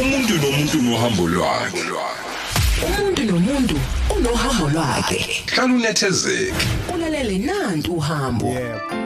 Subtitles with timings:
[0.00, 1.82] umuntu nomuntu nohambo lwakhe.
[2.86, 3.76] Umuntu nomuntu
[4.16, 5.18] unohambo lwakhe.
[5.46, 6.66] Hlala unethezeke.
[6.94, 8.46] Ulalele nantu uhambo.
[8.46, 9.04] Yebo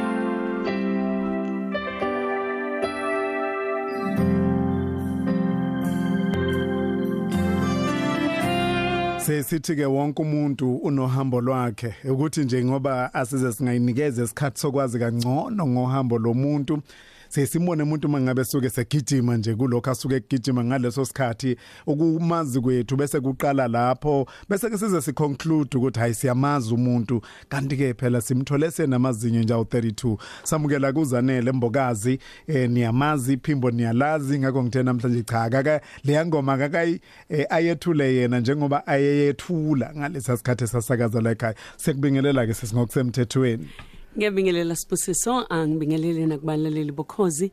[9.28, 11.94] sesithi ke wonke umuntu unohambo lwakhe.
[12.10, 16.82] Ukuthi nje ngoba asize singayinikeza isikhathi sokwazi kangcono ngohambo lomuntu
[17.28, 23.68] sesimone umuntu mangabe suke segijima nje kulokho asuke egijima ngaleso sikhathi ukumazi kwethu bese kuqala
[23.68, 24.26] lapho.
[24.48, 27.20] Bese ke size siconclude ukuthi hayi siyamazi umuntu.
[27.48, 34.38] Kanti ke phela simthole senamazinyo nje awu32 samukela kuzanele mbokazi eh niyamazi iphimbo niyalazi.
[34.38, 40.66] Ngakho ngithe namhlanje cha akaka leya ngoma akakayi eh, ayethule yena njengoba ayeyethula ngalesa sikhathi
[40.66, 41.54] sasakaza la ekhaya.
[41.76, 43.68] Sekubingelela ke sesingokusemthethweni
[44.16, 47.52] Ngiyabingelela Sibusiso, angibingelele nakubalaleli bokhozi.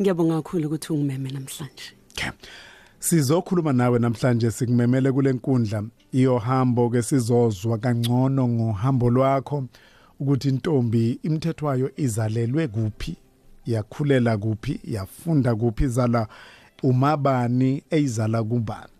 [0.00, 1.94] Ngiyabonga kakhulu ukuthi ungimeme namhlanje.
[2.12, 2.30] Okay.
[2.98, 9.64] Sizokhuluma nawe namhlanje sikumemele kule nkundla iyohambo ke sizozwa kangcono ngohambo lwakho
[10.20, 13.16] ukuthi intombi imthethwayo izalelwe kuphi
[13.66, 16.28] yakhulela kuphi yafunda kuphi izala
[16.82, 18.92] umabani eyizala kubani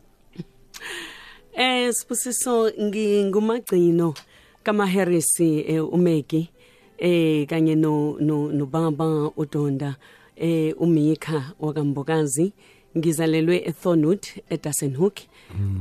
[1.53, 4.15] Eh Sibusiso ngingumagcino
[4.63, 6.51] kama Harris eh, umeki
[6.99, 9.97] eh kanye no no nobaba uDonda.
[10.37, 12.53] Eh uMika wakambokazi
[12.97, 15.21] ngizalelwe eThornwood eDassenhoek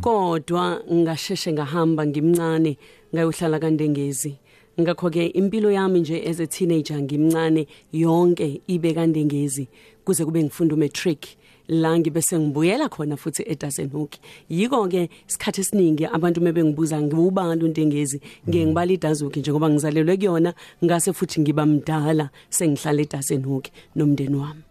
[0.02, 2.78] kodwa ngasheshe ngahamba ngimncane
[3.14, 4.36] ngayohlala kaNdengezi.
[4.80, 9.68] Ngakho ke impilo yami nje as a teenager ngimncane yonke ibe kaNdengezi
[10.06, 11.38] kuze kube ngifunda umatric.
[11.68, 14.14] La ngibe sengibuyela khona futhi eDassenhoek
[14.50, 21.14] yiko ke isikhathi esiningi abantu mebengibuza ngibubani uNtengezi ngeke ngibala iDazuki njengoba ngizalelwe kuyona ngase
[21.14, 24.62] futhi ngiba mdala sengihlala eDassenhoek nomndeni wami.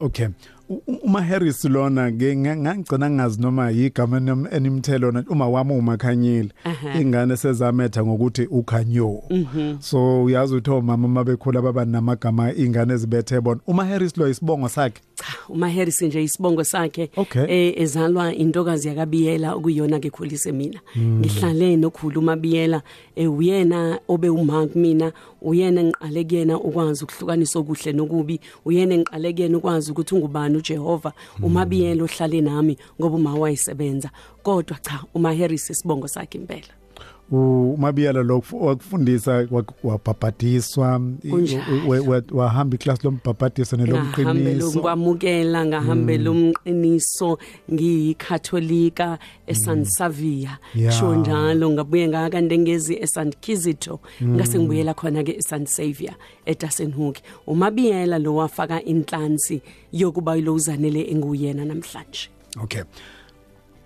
[0.00, 0.26] Okay.
[0.26, 0.59] U- u-
[1.02, 6.50] uma Harris lona ke nga- ngangigcina ngazi noma yigama enim- enimthelo na uma wami umakhanyile
[6.64, 7.00] Aha.
[7.00, 9.22] ingane sezametha ngokuthi ukhanyo.
[9.80, 13.60] So uyazi ukuthi omama mabekhula baba namagama ingane ezibethe bona.
[13.66, 15.00] Uma Harris lo isibongo sakhe?
[15.14, 17.44] Cha uma Harris nje isibongo sakhe Okay.
[17.48, 22.82] eh ezalwa intokazi yakabiyela okuyona ke khulise mina ngihlale nokhulu umabiyela
[23.16, 29.58] eh uyena obe uma kumina uyena ngiqale kuyena ukwazi ukuhlukanisa okuhle nokubi uyena ngiqale kuyena
[29.58, 31.12] ukwazi ukuthi ungubani uJehova
[31.42, 34.10] umabiyela ohlale nami ngoba uma wayisebenza
[34.42, 36.79] kodwa cha uma Harris isibongo sakhe impela.
[37.30, 39.46] Umabiyala lo wakufundisa
[39.84, 42.22] wabhabhadiswa Kunjalo.
[42.32, 47.38] wahamba iclass lombhabhadiso ngahambela nelomqiniso ukwamukela ngahambela umqiniso.
[47.72, 50.92] Ngiyikatholika eSan Savia Yeah.
[50.92, 54.00] sho njalo ngabuye ngaka ndengezi eSt Kizito.
[54.22, 56.14] Ngase ngibuyela khona ke eSt Savior
[56.46, 59.62] eDassenhoek umabiyela lo wafaka inhlansi
[59.92, 62.28] yokuba lo uzanele enguyena namhlanje.
[62.62, 62.82] Okay.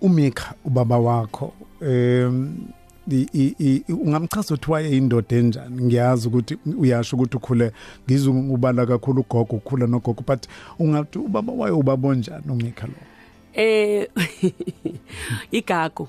[0.00, 2.83] Umika ubaba wakho em i- i- i-
[3.88, 5.82] ungamchaza ukuthi waye indoda enjani?
[5.82, 7.72] Ngiyazi ukuthi uyasho ukuthi ukhule
[8.06, 10.46] ngizwe ubala kakhulu ugogo ukhula nogogo but
[10.78, 12.94] ungathi ubaba waye ubaba onjani umika lo?
[13.54, 14.08] Eh
[15.52, 16.08] igagu.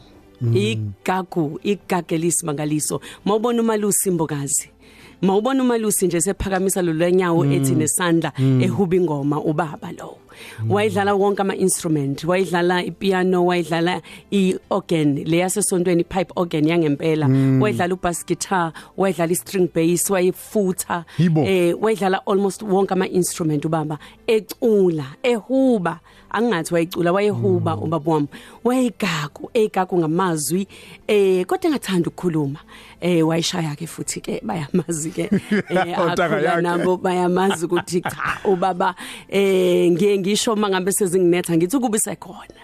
[0.54, 3.02] Igagu igagelisi mangaliso.
[3.26, 4.70] Mawubona umalusi imbokazi
[5.22, 8.32] mawubona umalusi nje sephakamisa lo lenyawo ethi nesandla
[8.62, 9.92] ehuba ingoma ubaba
[10.68, 14.02] lo wayidlala wonke ama instrument wayidlala ipiano wayidlala
[14.32, 17.28] iorgan leyasesontweni pipe organ yangempela.
[17.62, 21.06] Wayidlala ubass guitar wayidlala istring bass wayifutha.
[21.18, 21.44] Yibo.
[21.46, 23.98] eh wayidlala almost wonke ama instrument ubaba.
[24.28, 26.00] Ecula ehuba.
[26.32, 28.28] Angathi wayicula wayehuba ubaba wami.
[28.64, 30.68] Wayegagu egagu ngamazwi.
[31.08, 32.60] Eh kodwa engathanda ukukhuluma.
[33.02, 35.30] Eh wayishaya ke futhi ke bayamazi ke
[35.70, 36.62] eh Otaka akhula yakhe.
[36.62, 38.96] nabo bayamazi ukuthi cha ubaba
[39.30, 42.62] eh ngiye ngisho mangabe sezinginetha ngithi kuba sekhona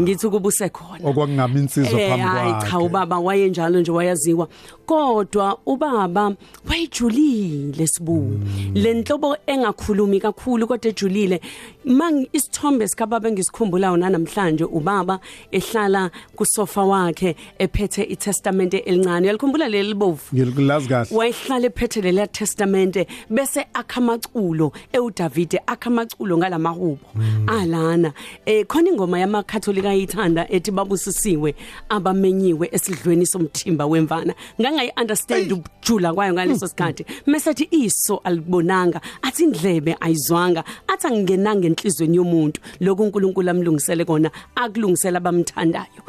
[0.00, 4.48] ngithi kuba sekhona okwakungami insizwa Eh, phambi hayi cha kwakhe ubaba wayenjalo nje wayaziwa.
[4.86, 6.34] Kodwa ubaba
[6.68, 8.40] wayejulile sibu
[8.74, 11.40] lenhlobo engakhulumi kakhulu kodwa ejulile
[11.84, 15.20] mang isithombe sikababa engisikhumbulayo namhlanje ubaba
[15.52, 19.24] ehlala kusofa wakhe ephethe iTestament elincane.
[19.26, 21.16] Uyalikhumbula leli libovu ngilazi kahle.
[21.16, 26.98] Wayehlala ephethe leya testamente bese akhamaculo eudavide akhamaculo ngalamahubo
[27.46, 28.12] alana.
[28.46, 29.18] Eh khona ingoma
[29.58, 31.54] yamakatholika ayithanda ethi babusisiwe
[31.88, 34.34] abamenyiwe esidlweni somthimba wemvana.
[34.60, 37.04] Ngangayi understand ukujula kwayo ngaleso sikhathi.
[37.26, 42.60] Mesethi iso alibonanga athi indlebe ayizwanga athi angingenanga enhlizweni yomuntu.
[42.80, 46.02] Lokhu uNkulunkulu amlungisele kona akulungisela abamthandayo.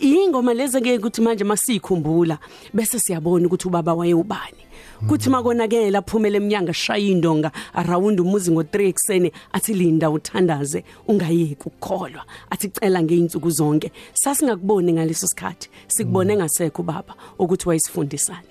[0.00, 2.38] Ingoma lezi ke ukuthi manje masikhumbula
[2.72, 4.64] bese siyabona ukuthi ubaba wayewubani.
[5.08, 12.24] Kuthi makonakela aphumele eminyanga shaya indonga around umuzi ngo3 ekseni athi linda uthandaze ungayeki ukukholwa.
[12.50, 13.92] Athi cela ngeinsuku zonke.
[14.14, 18.42] Sasingakuboni ngaleso sikhathi sikubone ngasekho baba ukuthi wayisifundisana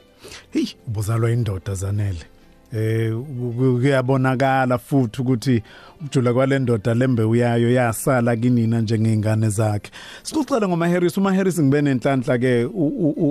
[0.52, 2.33] hey ubuzalwa indoda zanele.
[2.76, 5.64] Eh ku- kuyabonakala futhi ukuthi
[6.02, 9.92] ukujula kwalendoda lembe uyayo yasala kinina njengezingane zakhe.
[10.24, 12.66] Sikucela ngoma Harris uma Harris ngibe nenhlanhla ke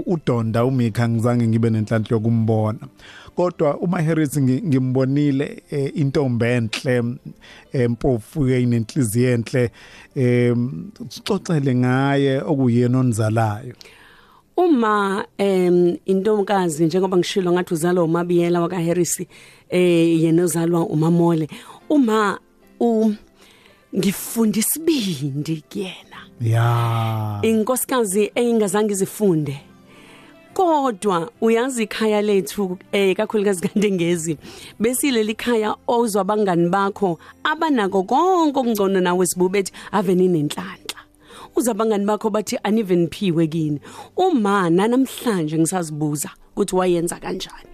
[0.06, 2.78] udonda umikha ngizange ngibe nenhlanhla yokumbona.
[3.36, 7.02] Kodwa uma Harris ngi- ngimbonile eh, intombi enhle
[7.72, 9.70] empofu eyinenhliziyo enhle
[10.16, 13.74] em sixoxele ngaye okuyena onizalayo.
[14.56, 19.20] Uma em intomkazi njengoba ngishilo ngathi uzalwa umabiyela waka Harris
[19.70, 21.48] eh yena uzalwa umamole.
[21.88, 22.38] Uma
[22.80, 23.12] u
[23.96, 26.18] ngifunda isibindi kuyena.
[26.40, 27.38] Ya.
[27.42, 29.60] Inkosikazi engingazange izifunde.
[30.54, 34.36] Kodwa uyazi ikhaya lethu eh kakhulukazi kandengezi
[34.80, 40.91] besileli khaya ozwa abangani bakho abanako konke okungcono nawe sibubethi ave ninenhlanhla
[41.56, 43.80] uzabangani bakho bathi aniven phiwe kini.
[44.16, 47.68] Uma namhlanje ngisazibuza ukuthi wayenza kanjani.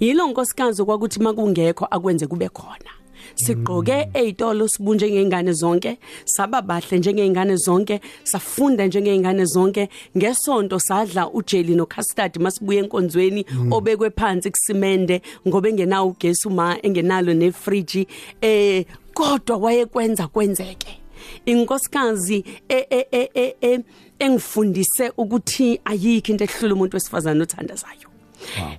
[0.00, 2.90] Yilo nkosikazi kwakuthi makungekho akwenze kube khona.
[3.34, 9.88] Sigqoke ezitolo sibunje ngengane zonke saba bahle njengezingane zonke safunda njengezingane zonke.
[10.16, 17.34] Ngesonto sadla ujeli no custard masibuye enkonzweni obekwe phansi kusimende ngoba engenawo ugesi uma engenalo
[17.34, 18.06] nefriji
[18.40, 18.84] eh
[19.14, 20.99] kodwa wayekwenza kwenzeke.
[21.46, 23.84] Inkosikazi e- e- e- e- e-
[24.18, 28.08] engifundise ukuthi ayikho into ehlula umuntu wesifazana othandazayo.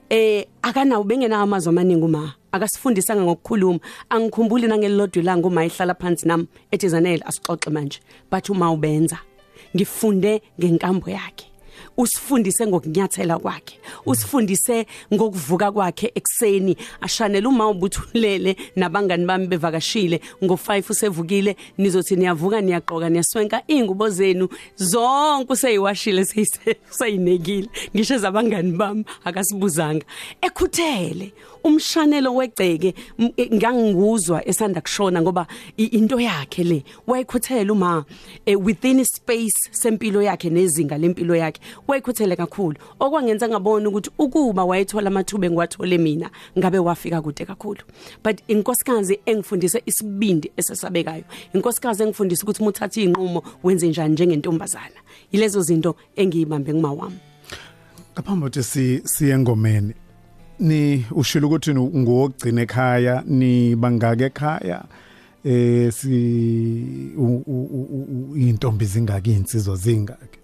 [0.09, 3.79] Eh akanawo bengenawo amazwi amaningi uma akasifundisanga ngokukhuluma.
[4.09, 7.99] Angikhumbuli nangelilodwa ilanga uma ehlala phansi nami ethi zanele asixoxe manje.
[8.31, 9.19] Bathi uma ubenza
[9.75, 11.50] ngifunde ngenkambo yakhe.
[12.01, 21.55] Usifundise ngokunyathela kwakhe usifundise ngokuvuka kwakhe ekseni ashanele uma ubuthulele nabangani bami bevakashile ngo5 usevukile
[21.77, 26.25] nizothi niyavuka niyaqoka niyaswenka ingubo zenu zonke useyiwashile
[26.89, 30.05] seyinekile ngisho zabangani bami akasibuzanga.
[30.41, 31.33] Ekhuthele
[31.63, 32.93] umshanelo wegceke
[33.37, 38.05] e- nganginguzwa esanda kushona ngoba into yakhe le wayekhuthele uma
[38.45, 41.61] eh, within space sempilo yakhe nezinga lempilo yakhe
[41.91, 42.77] wayekhuthele kakhulu.
[42.99, 47.81] Okwangenza ngabona ukuthi ukuba wayethola amathuba engiwathole mina ngabe wafika kude kakhulu.
[48.23, 51.23] But inkosikazi engifundise isibindi esesabekayo
[51.53, 54.99] inkosikazi engifundise ukuthi muthatha inqumo wenze njani njengentombazana.
[55.31, 57.19] Yilezo zinto engiyibambe ngima wami.
[58.13, 59.93] Ngaphambi kokuthi si siye engomeni
[60.59, 64.83] ni ushilo ukuthi ngowogcina ekhaya ni bangake ekhaya
[65.43, 67.13] eh si
[68.35, 70.40] intombi zingaki insizwa zingaki.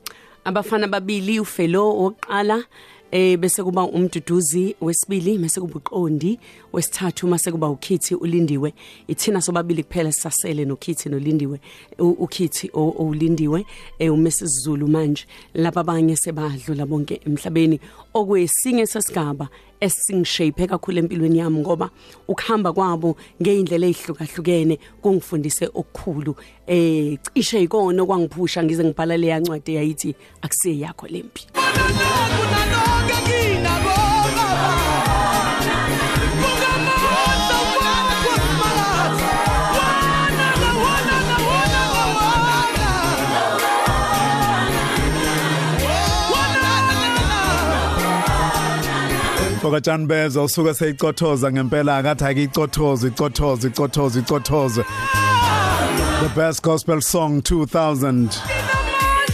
[0.48, 2.64] Abafana babili ufelo oqala
[3.12, 6.40] eh bese kuba umduduzi wesibili bese kuba uqondi
[6.74, 8.74] wesithathu mase kuba ukhithi ulindiwe.
[9.08, 11.60] Ithina sobabili kuphela sisasele nokhithi nolindiwe
[12.00, 13.66] U- ukhithi o- olindiwe
[14.00, 14.44] eh uMrs.
[14.46, 15.26] Zulu manje.
[15.54, 17.80] Laba abanye sebadlula bonke emhlabeni.
[18.20, 19.48] Okwesinye sesigaba
[19.80, 21.90] esingishape kakhulu empilweni yami ngoba
[22.28, 26.36] ukuhamba kwabo ngeindlela ezihlukahlukene kungifundise okukhulu.
[26.68, 31.44] Eh cishe ikona kwangiphusha ngize ngibhala le yancwadi yayithi akusiye yakho lempi
[49.68, 54.86] Fokatshani beza usuka seyicothoza ngempela akathi akicothoza icothoza icothoza icothoza
[56.22, 58.30] The best gospel song 2000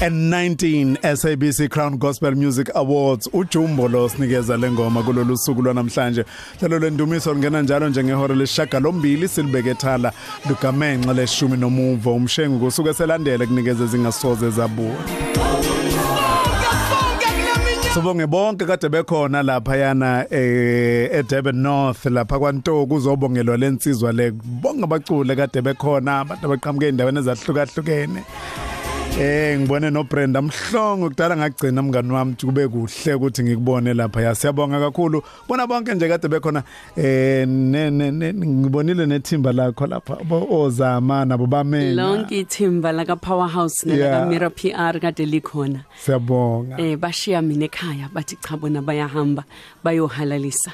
[0.02, 3.30] and 19 SABC Crown Gospel Music Awards.
[3.34, 6.26] uJumbo lo sinikeza lengoma kulolu suku lwanamhlanje
[6.60, 10.12] hlelo lendumiso lingena njalo njengehora leshaga lombili silibeke ethala
[10.50, 12.16] lugamenxa leshumi nomuvo.
[12.16, 14.96] Umshengu kusuke selandele kunikeza zingasoze zabuwa
[17.94, 24.32] Sibonge bonke kade bekhona lapha yana eh eDurban North lapha kwaNtoko uzobongelwa lensizwa le.
[24.32, 28.24] Bonke abacule kade bekhona abantu abaqhamuke endaweni ezahlukahlukene.
[29.20, 34.22] Eh ngibone no Brenda Mhlongo kudala ngagcina mngani wami ukuthi kube kuhle ukuthi ngikubone lapha.
[34.22, 35.22] Ya siyabonga kakhulu.
[35.48, 36.64] Bona bonke nje kade bekhona
[36.98, 40.14] eh ne ne ne- ngibonile nethimba lakho lapha.
[40.20, 44.28] Abo- ozama nabo bamena lonke ithimba laka powerhouse nalaka Yeah.
[44.28, 45.86] Mira PR kade likhona.
[46.06, 46.78] Siyabonga.
[46.82, 49.44] Eh bashiya mina ekhaya bathi cha bona bayahamba
[49.84, 50.72] bayohalalisa.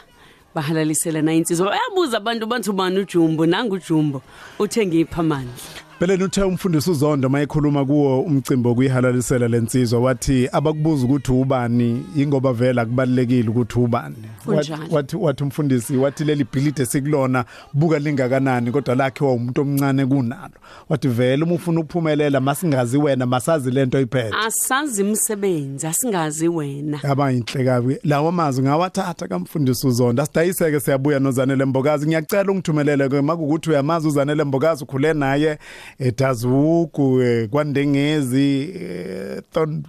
[0.55, 3.45] Bahalalisela na insizwa bayabuza abantu bathi ubani ujumbo?
[3.45, 4.21] Nanga ujumbo
[4.59, 5.51] uthe ngipha manje
[5.99, 12.85] Phela uthe umfundisi uZondo mayekhuluma kuwo umcimbi okuyihalalisela lensizwa wathi abakubuza ukuthi ubani ingoba vela
[12.85, 14.15] kubalekile ukuthi ubani.
[14.45, 14.83] Kunjalo.
[14.91, 20.53] wathi wathi umfundisi wathi leli bhilide sikulona buka lingakanani kodwa lakhe umuntu omncane kunalo.
[20.89, 24.35] Wathi vele uma ufuna ukuphumelela masingazi wena masazi lento oyiphethe.
[24.47, 27.03] Asazi umsebenzi asingazi wena.
[27.03, 27.97] Abayinhle kabi.
[28.03, 32.07] Lawo mazwi ngawathatha kamfundisi uZonda sidayiseke siyabuya nozanele Mbokazi.
[32.07, 35.57] Ngiyacela ungithumelele ke makukuthi uyamazi uzanele Mbokazi ukhule naye.
[35.99, 39.83] Edazuku eh, kwandengezi eh, ton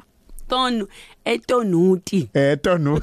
[0.49, 0.87] tonu
[1.25, 2.29] etonuti.
[2.35, 3.01] Etonu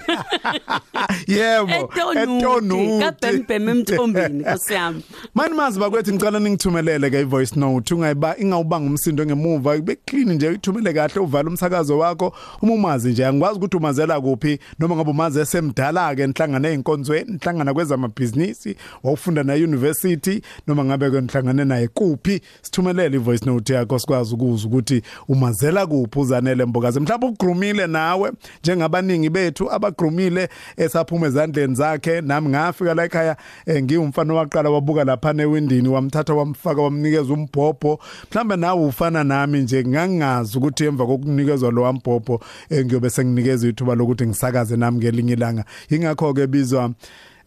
[1.28, 3.00] yebo etonuti.
[3.00, 5.02] Kabhembhem emthombeni nkosiyami
[5.36, 7.94] mani mazi bakwethu ngicela ningithumelele ke ivoice note.
[7.94, 9.76] Ungayiba ingawubanga umsindo ngemuva.
[9.76, 12.34] Ibe clean nje uyithumele kahle uvala umsakazo wakho.
[12.62, 17.74] Uma umazi nje angikwazi ukuthi umazela kuphi noma ngabe umazi esemdala ke nihlangane einkonzweni nihlangana
[17.74, 22.42] kwezamabhizinisi wawufunda na university noma ngabe ke nihlangane naye kuphi.
[22.62, 27.00] Sithumelele ivoice note yakho sikwazi ukuzwa ukuthi umazela kuphi uzanele mbokazi.
[27.00, 28.17] Mhlawumbe ugrumile nawe
[28.64, 32.22] njengabaningi bethu abagrumile esaphuma ezandleni zakhe.
[32.22, 38.00] Nami ngafika la ekhaya eh, ngiwumfana waqala wabuka lapha newindini wamthatha wamfaka wamnikeza umbhobho.
[38.32, 43.96] Mhlambe nawe ufana nami nje ngangazi ukuthi emva kokunikezwa lo wambhobho eh, ngiyobe senginikeza ithuba
[43.96, 45.66] lokuthi ngisakaze nami ngelinye ilanga.
[45.90, 46.92] Ingakho ke bizwa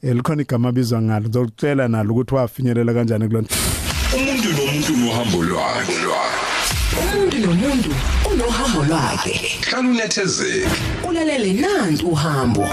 [0.03, 1.29] eh, likhona igama bizwa ngalo.
[1.29, 3.49] Ngizokutshela nalo ukuthi wafinyelela kanjani kulona.
[4.17, 5.93] Umuntu nomuntu nohambo lwakhe.
[7.01, 7.51] Umuntu nomuntu.
[7.51, 8.10] unohambo
[8.91, 9.59] lwakhe.
[9.71, 10.69] Hlala unethezeke
[11.09, 12.69] ulalele nantu uhambo.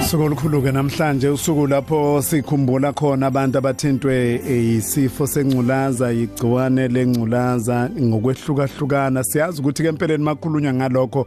[0.00, 9.24] Usuku olukhulu ke namhlanje usuku lapho sikhumbula khona abantu abathintwe isifo sengculaza igciwane lengculaza ngokwehlukahlukana.
[9.24, 11.26] Siyazi ukuthi ke empeleni makhulunywa ngalokho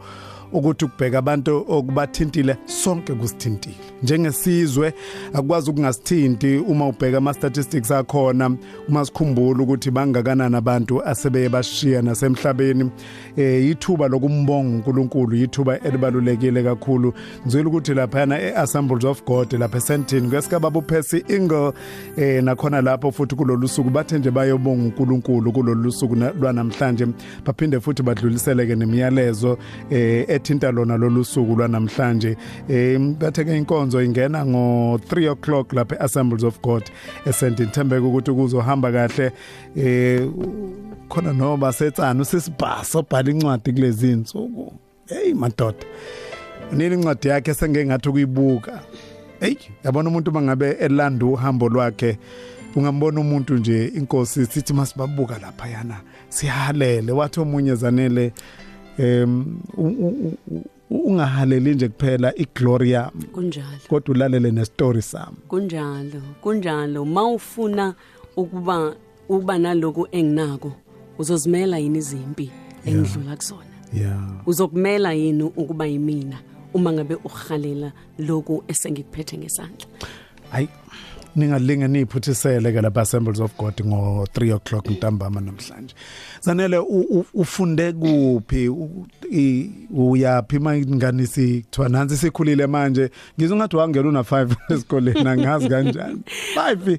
[0.54, 3.76] ukuthi ukubheka abantu okubathintile sonke kusithintile.
[4.04, 4.94] Njengesizwe
[5.34, 8.58] akwazi ukungasithinti uma ubheka ama statistics akhona
[8.90, 12.92] uma sikhumbula ukuthi bangakanani abantu asebeye bashiya nasemhlabeni.
[13.38, 17.14] Eh ithuba lokumbonga uNkulunkulu ithuba elibalulekile kakhulu.
[17.46, 21.74] Ngizwile ukuthi lapha eAssemblies of God lapha eSentin kwesikababa uPercy Ingle
[22.18, 27.08] eh nakhona lapho futhi kulolu suku bathe nje bayobonga uNkulunkulu kulolu suku na- lwanamhlanje.
[27.46, 29.58] Baphinde futhi badlulisele ke nemiyalezo
[29.90, 32.38] eh ethinta lona lolu suku lwanamhlanje
[32.70, 36.84] eh bathe ke inkonzo ingena ngo 3 o'clock lapha eAssemblies of God
[37.26, 39.32] eSentin thembeka ukuthi kuzohamba kahle.
[39.76, 40.28] Eh
[41.10, 44.74] khona noba setsana usisibhaso obhala incwadi kulezi insuku.
[45.08, 45.86] Hey madoda
[46.72, 48.80] nini incwadi yakhe sengeke ngathi ukuyibuka?
[49.40, 52.18] Hey yabona umuntu mangabe elanda uhambo lwakhe
[52.76, 55.96] ungambona umuntu nje inkosi sithi masibabuka lapha yana
[56.30, 58.34] sihalele wathi omunye zanele
[58.98, 63.68] em u- u- u- ungahaleli nje kuphela igloria kunjalo.
[63.90, 65.38] Kodwa ulalele nestory sami.
[65.48, 67.06] Kunjalo kunjalo.
[67.06, 67.96] Mawufuna
[68.38, 68.96] ukuba
[69.30, 70.72] uba naloku enginako
[71.20, 72.52] uzozimela yini izimpi
[72.86, 73.64] engidlula kusona?
[73.94, 76.40] Yeah uzokumela yini ukuba yimina
[76.74, 79.88] uma ngabe uhalela lokhu esengikuphethe ngesandla?
[80.50, 80.70] Hayi
[81.36, 85.96] ningalinge niphuthisele ke lapha Assemblies of God ngo 3 o'clock ntambama namhlanje.
[86.42, 88.70] Zanele u- u- ufunde kuphi?
[88.70, 93.10] U- i- uyaphi mangani sikuthiwa nansi sikhulile manje.
[93.40, 96.22] Ngizongathi wangena una 5 esikoleni angazi kanjani.
[96.56, 96.98] 5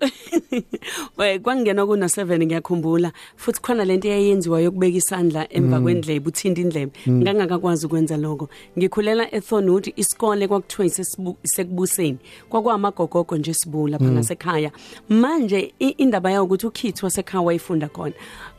[1.18, 3.12] we kwangena kuna 7 ngiyakhumbula.
[3.36, 6.92] Futhi khona lento eyayenziwa yokubeka isandla emva kwendlebe uthinta indlebe.
[7.08, 8.48] Ngangakakwazi ukwenza lokho.
[8.78, 12.18] Ngikhulela eThornwood isikole kwakuthiwa isesibu- isekubuseni.
[12.48, 14.70] Kwakwamagogogo nje sibula phana sekhaya
[15.08, 18.14] manje i- indaba yayo ukuthi ukhithi wasekhaya wayifunda khona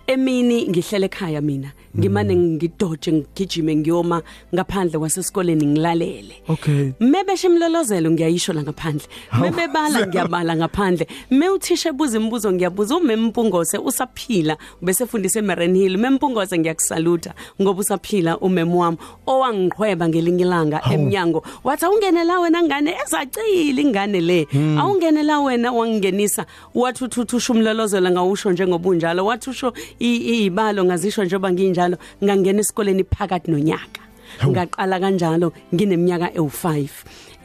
[0.07, 4.21] emini ngihlele ekhaya mina ngimane ngidoje ngigijime ngiyoma
[4.53, 9.07] ngaphandle kwasesikoleni ngilalele okay Mebeshe imlolozelo ngiyayisho la ngaphandle.
[9.41, 11.07] Mebebala ngiyabala ngaphandle.
[11.31, 15.97] Me uthisha ebuza imibuzo ngiyabuza umempungose usaphila bese efundisa eMarine Hill.
[15.97, 18.97] Mempungose ngiyakusaluta ngoba usaphila umem wami
[19.27, 21.43] owangiqhweba ngelinye ilanga eminyango.
[21.63, 24.47] Wathi awungene la wena ngane ezacile ingane le.
[24.53, 26.45] Awungene la wena wangingenisa
[26.75, 29.25] wathi uthuthu umlolozelo ngawusho njengobunjalo.
[29.25, 34.01] Wathi usho i- ibalo ngazisho njengoba nginjalo ngangena esikoleni phakathi nonyaka.
[34.47, 36.89] ngaqala kanjalo ngineminyaka ewu5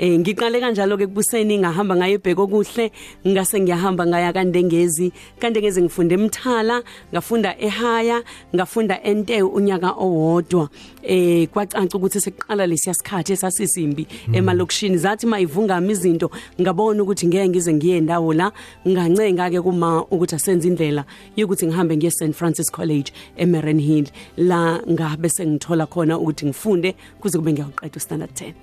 [0.00, 2.90] eh ngiqale kanjalo ke kubuseni ngahamba ngaye ebheko kuhle
[3.26, 5.12] ngase ngiyahamba ngaya kandengezi.
[5.38, 8.22] Kandengezi ngifunde eMthala ngafunda eHaya
[8.54, 10.70] ngafunda ente unyaka owodwa.
[11.02, 14.96] Eh kwacanca ukuthi sekuqala lesiya sikhathi esasisimbi emalokishini.
[14.96, 16.30] Zathi mayivungama izinto
[16.60, 18.52] ngabona ukuthi ngeke ngize ngiye ndawo la.
[18.88, 21.04] Ngancenga ke kuma ukuthi asenze indlela
[21.36, 24.08] yokuthi ngihambe ngiye St Francis College eMarren Hill.
[24.38, 28.54] La ngabe sengithola khona ukuthi ngifunde kuze kube ngiyaqeda standard 10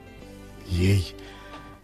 [0.71, 1.26] Yey.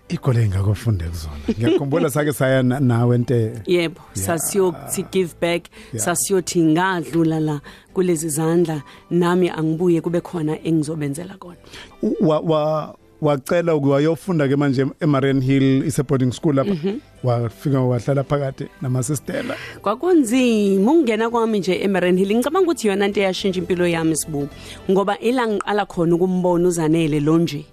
[0.09, 1.33] Ikole engakufunde kuzona.
[1.59, 5.63] Ngiyakhumbula sake saya na- nawe ente yebo sasiyokuthi give back
[5.95, 7.61] sasiyothi ngadlula la
[7.93, 11.57] kulezi zandla nami angibuye kube khona engizobenzela kona.
[12.01, 16.75] U- wa wa wacela ukuyofunda ke manje eMarian Hill ise boarding school lapha.
[17.23, 19.55] Wafika wahlala phakathi namasistela.
[19.81, 22.35] Kwakunzima ukungena kwami nje eMarren Hill.
[22.35, 24.47] Ngicabanga ukuthi yona into eyashintsha impilo yami sibu.
[24.91, 27.65] Ngoba ila ngiqala khona ukumbona uzanele lo nje.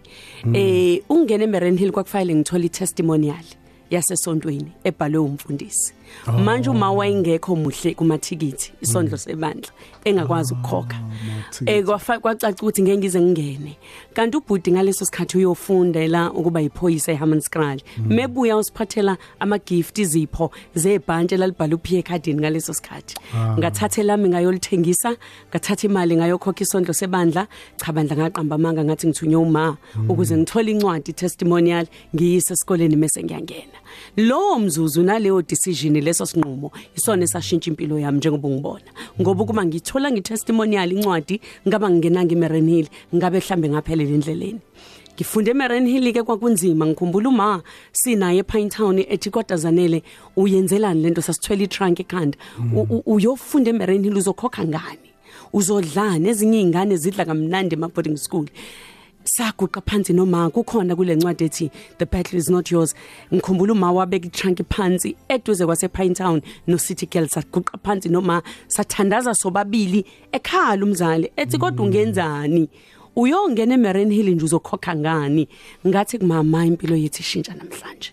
[0.54, 3.44] Eh ungena eMarren Hill kwakufanele ngithola itestimonial
[3.90, 5.94] yasesontweni ebhalwe umfundisi.
[6.44, 9.70] Manje uma wayengekho muhle kumathikithi isondlo sebandla
[10.04, 10.98] engakwazi ukukhokha.
[11.66, 13.76] Eh kwafa- kwacaca ukuthi ngeke ngize ngingene.
[14.14, 21.74] Kanti ubhudi ngaleso sikhathi uyofundela ukuba yiphoyisa eHammanskraal mebuya usiphathela ama gift izipho zebhantshi lalibhala
[21.76, 23.14] uphiye ekhadini ngaleso sikhathi.
[23.58, 25.16] Ngathatha lami ngayolithengisa
[25.50, 27.46] ngathatha imali ngayokhokha isondlo sebandla.
[27.76, 29.76] Cha bandla ngaqamba amanga ngathi ngithunywe uma
[30.08, 33.78] ukuze ngithole incwadi testimonial ngiyise esikoleni mase ngiyangena.
[34.16, 38.90] Lo mzuzu naleyo decision leso sinqumo isona esashintsha impilo yami njengoba ngibona
[39.20, 44.60] ngoba kuma ngithola ngitestimonial incwadi ngaba ngingenanga eMarren Hill ngabe mhlambe ngaphelele endleleni.
[45.14, 50.02] Ngifunde eMarren Hill ke kwakunzima ngikhumbula uma sinaye ePine Town ethi kodwa zanele
[50.36, 52.38] uyenzelani lento sasithwele itrunk ekhanda?
[53.06, 55.08] Uyofunda eMarren Hill uzokhokha ngani?
[55.52, 58.46] Uzodlana ezinye izingane zidla kamnandi ema boarding school.
[59.36, 62.94] Saguqa phansi noma kukhona kule ncwadi ethi the battle is not yours.
[63.32, 68.42] Ngikhumbula uma wabeka itrunk phansi eduze kwase Pine Town no City Girl saguqa phansi noma
[68.68, 72.68] sathandaza sobabili ekhala umzali ethi kodwa ungenzani?
[73.16, 75.48] Uyongena eMarren Hill nje uzokhokha ngani?
[75.86, 78.12] Ngathi kumama impilo yethu ishintsha namhlanje.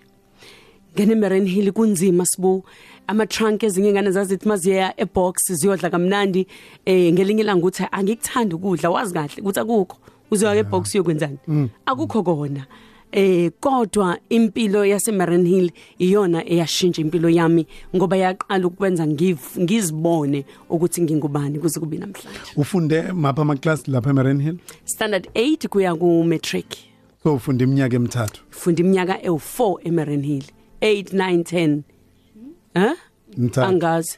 [0.93, 2.63] Ngene eMarren Hill kunzima sibu
[3.07, 6.47] ama trunk ezinye ingane zazithi maziya ebox ziyodla kamnandi.
[6.85, 9.97] Eh ngelinye ilanga ukuthi angikuthanda ukudla wazi kahle ukuthi akukho.
[10.31, 11.37] Uzoya ebox uyokwenzani
[11.85, 12.65] akukho kona.
[13.11, 17.65] Eh kodwa impilo yase Marren Hill iyona eyashintsha impilo yami
[17.95, 22.51] ngoba yaqala ukwenza ngiv- ngizibone ukuthi ngingubani kuze kube namhlanje.
[22.55, 24.57] Ufunde mapha ama class lapha eMarian Hill?
[24.85, 26.65] Standard 8 kuya ku matric
[27.23, 28.41] so ufunde iminyaka emithathu?
[28.49, 30.43] Funda iminyaka ewu4 eMarren Hill.
[30.81, 31.81] 8 9 10
[32.75, 32.93] eh
[33.37, 33.69] Mthathu.
[33.69, 34.17] angazi.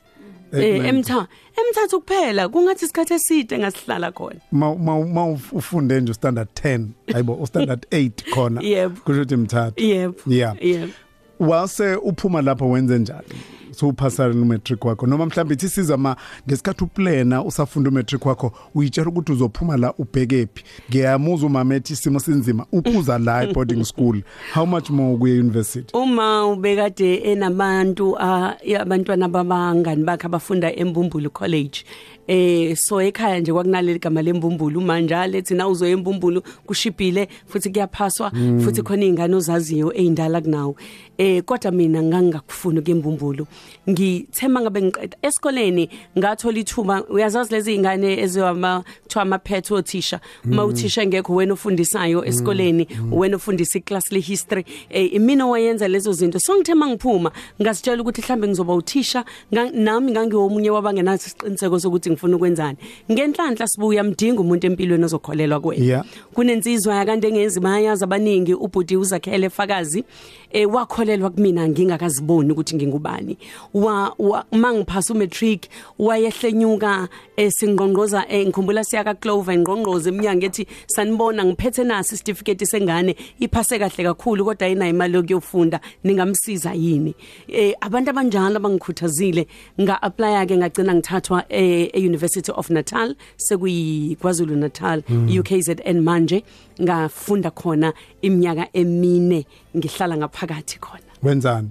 [0.53, 4.39] Eh nine, emtha emthathu kuphela kungathi isikhathi eside ngasihlala khona.
[4.51, 10.15] Ma ufunde nje standard 10 hayibo u standard 8 khona kusho ukuthi mithathu yebo.
[10.27, 10.55] Yeah.
[10.61, 10.93] yebo.
[11.39, 13.58] Wase uphuma lapho wenze njani?
[13.71, 15.07] So uphasana no matric wakho.
[15.07, 16.15] Noma mhlawumbe ithi siza ma
[16.47, 22.65] ngesikhathi uplana usafunda umatric wakho uyitshela ukuthi uzophuma la ubhekephi ngiyamuza umama ethi isimo sinzima
[22.71, 24.21] uphuza la e boarding school.
[24.53, 31.85] How much more kuye university uma ubekade enabantu ah, abantwana babangani bakhe abafunda eMbumbulu College
[32.29, 38.31] eh so ekhaya nje kwakunaleli gama lembumbulu manje lethi na uzoya embumbulu kushibhile futhi kuyaphaswa
[38.63, 40.75] futhi khona izingane ozaziyo ezindala kunawo
[41.17, 43.47] eh kodwa mina ngangakufuna kembumbulu
[43.89, 47.03] ngithema ngabe ngiqeda esikoleni ngathola ithuba.
[47.09, 53.35] Uyazazi lezi izingane eziwama kuthiwa ama pet othisha uma uthisha ngekho wena ofundisayo esikoleni wena
[53.35, 56.39] ofundisa iclass le history eh imina wayenza lezo zinto.
[56.39, 62.35] So ngithema ngiphuma ngasitshela ukuthi mhlambe ngizoba uthisha nga- nami ngangiwomunye wabangenathi isiqiniseko sokuthi ngifuna
[62.35, 62.77] ukwenzani.
[63.11, 65.85] Ngenhlanhla sibuya mdinga umuntu empilweni ozokholelwa kuwena.
[65.85, 66.05] Yeah.
[66.33, 70.03] kunensizwa yakande engezi bayazi abaningi ubhuti uzakhele fakazi
[70.51, 73.37] eh wakholelwa kumina ngingakaziboni ukuthi ngingubani.
[73.73, 75.65] Wa wa- mangiphasa umatric
[75.99, 83.15] wayehlenyuka esingqongqoza eh, ngikhumbula siya ka Clover ingqongqoze eminyango ethi sanibona ngiphethe nasi certificate sengane
[83.39, 87.15] iphase kahle kakhulu kodwa ayinayo imali yokuyofunda ningamsiza yini?
[87.47, 89.47] Eh abantu abanjalo abangikhuthazile
[89.81, 96.43] nga apply ke ngagcina ngithathwa eh, e University of Natal sekuyi KwaZulu Natal UKZN manje
[96.81, 99.45] ngafunda khona iminyaka emine
[99.77, 101.09] ngihlala ngaphakathi khona.
[101.23, 101.69] Wenzani?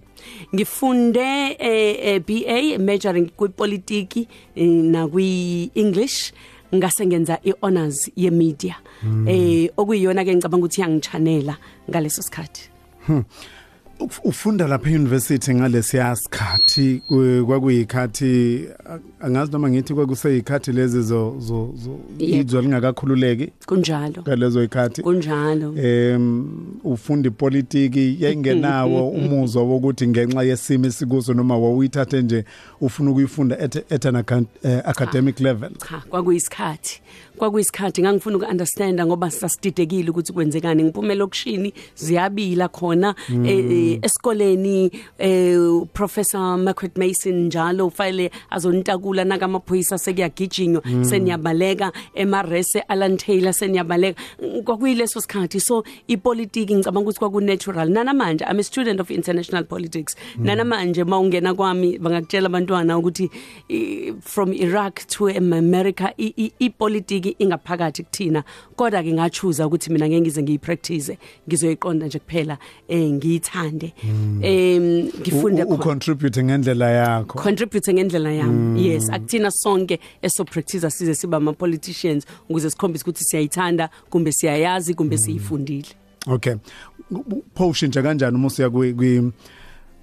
[0.55, 6.33] Ngifunde eh, eh, BA majoring kwipolitiki eh, na kwi English
[6.74, 8.76] ngase ngenza iHonors ye media
[9.26, 11.57] eh okuyiyona ke ngicabanga ukuthi yangichanela
[11.90, 12.68] ngaleso sikhathi.
[13.09, 13.24] Uf-
[14.24, 21.74] ufunda lapha euniversity ngalesiya sikhathi ku- kwakuyikhathi a- angazi noma ngithi kwakuseyikhathi lezi zo zo
[21.84, 22.46] zo Yep.
[22.46, 24.22] izwe lingakakhululeki kunjalo.
[24.22, 25.74] Ngalezo ikhathi kunjalo.
[25.78, 26.48] Em
[26.84, 32.44] ufunda ipolitiki yayingenawo umuzwa wokuthi ngenxa yesimo esikuso noma wawuyithathe nje
[32.80, 35.70] ufuna ukuyifunda at, at an account, uh, academic level?
[35.88, 37.00] Cha kwakuyisikhathi.
[37.37, 38.02] Kwakuyisikhathi.
[38.02, 40.84] Ngangifuna uku-understanda ngoba sasididekile ukuthi kwenzekani.
[40.84, 45.59] Ngiphume lokishini ziyabila khona eh, eh, esikoleni eh,
[45.92, 51.92] professor macquet mason njalo ufayele azonitakula nakamaphoyisa sekuyagijinywa seniyabaleka.
[52.14, 54.22] Emarese alan taylor seniyabaleka.
[54.42, 55.61] Mm, kwakuyileso sikhathi.
[55.61, 57.88] So ipolitiki ngicabanga ukuthi kwaku-natural.
[57.90, 60.16] Nanamanje i'm a student of international politics.
[60.38, 63.31] Nanamanje ma ungena kwami bangakutshela abantwana ukuthi
[63.70, 68.44] i- from iraq to america i- i- ipolitiki ingaphakathi kuthina.
[68.77, 73.11] Kodwa ke ngachuza ukuthi mina ngeke ngize ngiyipractice ngizoyiqonda nje kuphela eh
[73.79, 73.93] ngiyithande
[74.43, 75.81] em ngifunde U- u- khona.
[75.81, 77.38] ucontribute ngendlela yakho.
[77.38, 78.87] Contribute ngendlela yami.
[78.87, 84.95] Yes akuthina sonke eso practice size siba ama politicians ukuze sikhombise ukuthi siyayithanda kumbe siyayazi
[84.95, 85.88] kumbe siyifundile.
[86.27, 86.55] Okay.
[87.55, 89.33] Phoshintsha kanjani uma usiya kwi kwi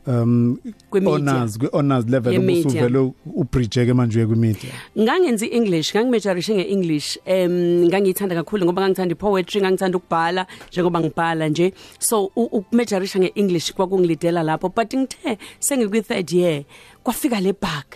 [0.08, 0.58] um
[0.90, 1.16] Kwi-media.
[1.16, 2.62] honors kwi honors level Ye-media.
[2.62, 8.82] ubusuvele ubridge ke manje uye kwi media ngangenza i-english ngangimajorishe nge-english um ngangiyithanda kakhulu ngoba
[8.82, 15.38] ngangithanda i-poetry ngangithanda ukubhala njengoba ngibhala nje so u- ukumajorisha nge-english kwakungilidela lapho but ngithe
[15.60, 16.64] sengikwi-third year
[17.04, 17.88] kwafika le bug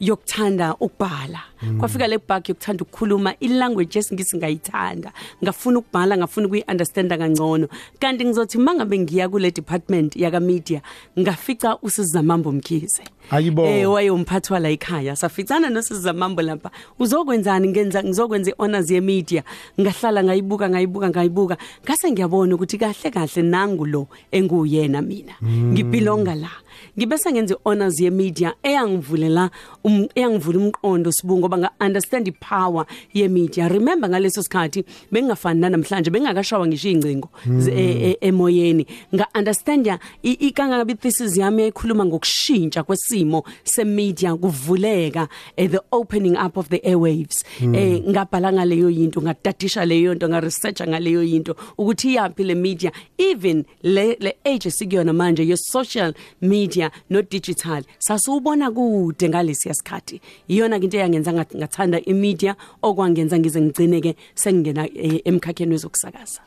[0.00, 1.40] yokuthanda ukubhala.
[1.78, 5.12] Kwafika le bug yokuthanda ukukhuluma ilanguage esingisi ngayithanda.
[5.44, 7.68] Ngafuna ukubhala ngafuna ukuyi-understanda kangcono.
[7.98, 10.80] Kanti ngizothi mangabe ngiya kule department yaka media
[11.18, 13.02] ngafica usizamambo mkhize.
[13.30, 13.66] Ayibo.
[13.66, 15.16] eh wayomphathi wala ekhaya.
[15.16, 16.70] Saficana nosizamambo lapha.
[16.98, 19.42] Uzokwenzani ngenza ngizokwenza i-honors ye-media?
[19.80, 21.56] Ngahlala ngayibuka ngayibuka ngayibuka.
[21.84, 25.34] Ngase ngiyabona ukuthi kahle kahle nangu lo enguyena mina.
[25.42, 26.50] Ngibelonga la.
[26.98, 29.50] Ngibese ngenza i-honors ye-media eyangivulela
[29.84, 33.68] um, eyangivula umqondo sibungu ngoba nga-understand i-power ye-media.
[33.68, 37.28] Remember ngaleso sikhathi bengingafani namhlanje bengingakashawa ngisho iy'ngcingo
[37.58, 38.86] ze- e- e- emoyeni.
[39.14, 46.78] Nga-understanda ikangabi thesis yami yayikhuluma ngokushintsha kwesimo se-media kuvuleka eh, the opening up of the
[46.84, 47.44] airwaves.
[47.74, 52.92] Eh ngabhala ngaleyo yinto ngadadisha leyo nto ngaresearcha ngaleyo yinto ukuthi iyaphi le media.
[53.18, 57.82] Even le age esikuyona manje ye social media no digital.
[57.98, 60.20] Sasubona kude ngalesi yasikhathi.
[60.48, 66.40] Iyona into eyangenza ngathi ngathanda imedia okwangenza ngize ngigcine ke sengingena eh, emkhakheni wezokusakaza.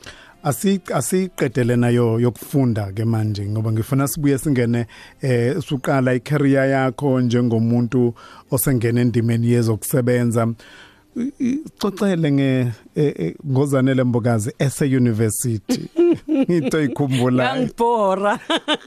[0.43, 3.45] Asi asiqedele nayo yokufunda ke manje?
[3.45, 4.85] Ngoba ngifuna sibuye singene
[5.21, 8.13] eh usuqala icareer yakho njengomuntu
[8.51, 10.43] osengena endimeni yezokusebenza.
[10.43, 10.55] I- i-
[11.79, 15.89] xoxele nge eh, eh, ngozanele mbokazi ese university
[16.47, 18.39] into ikhumbula ngangibhora.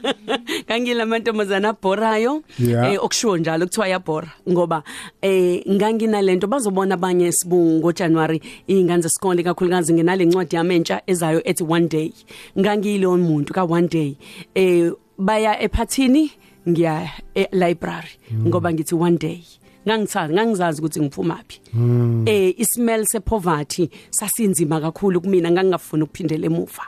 [0.67, 2.43] Kangilamantombazana abhorayo.
[2.59, 2.93] Yeah.
[2.93, 4.31] eh okushiwo njalo kuthiwa yabhora.
[4.49, 4.83] Ngoba
[5.21, 11.63] eh nganginalento bazobona abanye sibungu ngoJanuary ingane zesikole kakhulukazi nginale ncwadi yami entsha ezayo ethi
[11.63, 12.13] one day.
[12.59, 14.17] Ngangiyilo muntu ka one day.
[14.55, 16.31] Eh baya ephathini
[16.69, 18.09] ngiya e library
[18.47, 19.43] ngoba ngithi one day.
[19.87, 21.59] Ngangithazi ngangizazi ukuthi ngiphumaphi.
[22.25, 26.83] Eh ismell sepoverty sasinzima kakhulu kumina ngangingafuni ukuphindela emuva.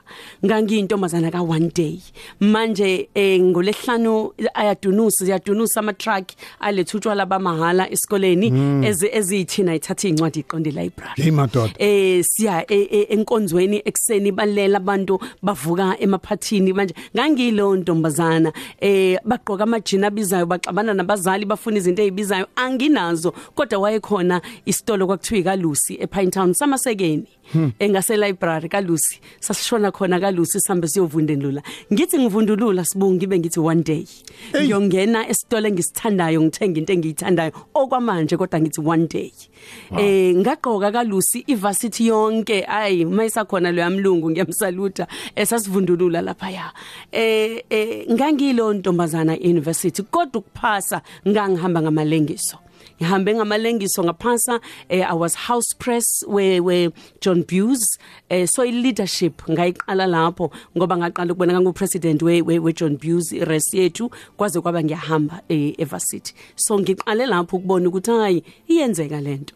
[0.46, 2.00] Ngangiyintombazana ka one day.
[2.40, 8.48] Manje eh ngolesihlanu ayadunusa ziyadunusa ama truck alethutshwa labamahala esikoleni
[8.86, 11.74] ezi ezithina ithatha incwadi iqonde library hey madoda.
[11.78, 16.94] Eh siya e- e- enkonzweni ekseni balela abantu bavuka emaphathini manje.
[17.16, 18.54] Ngangilo ntombazana.
[18.80, 22.48] Eh bagqoka amajini abizayo baxabana nabazali bafuna izinto ezibizayo
[22.86, 27.28] anginazo kodwa wayekhona isitolo kwakuthiwa kaLucy ePine Town samasekeni
[27.80, 29.19] engase library kaLucy.
[29.39, 31.62] Sasishona khona kaLucy sihambe siyovundendlula
[31.93, 34.06] ngithi ngivundulula sibungu ngibe ngithi one day.
[34.56, 39.32] Ngiyongena esitolo engisithandayo ngithenga into engiyithandayo okwamanje kodwa ngithi one day.
[39.98, 42.65] Eh ngaqoka kaLucy ivarsity yonke.
[42.67, 45.08] Ayi mayisakhona lo yamlungu ngiyamsaluta.
[45.36, 46.74] Esasivundulula lapha ya
[47.12, 52.58] eh eh ngangilo ntombazana university kodwa ukuphasa ngangihamba ngamalengiso.
[53.02, 57.98] Ngihambe ngamalengiso ngaphasa eh, I was house press where where John Buse
[58.30, 62.98] eh, so i leadership ngayiqala lapho ngoba ngaqala ukubona ngangu president we, we, we John
[62.98, 69.22] Buse res yethu kwaze kwaba ngiyahamba eh, evarsity so ngiqale lapho ukubona ukuthi hayi iyenzeka
[69.22, 69.56] lento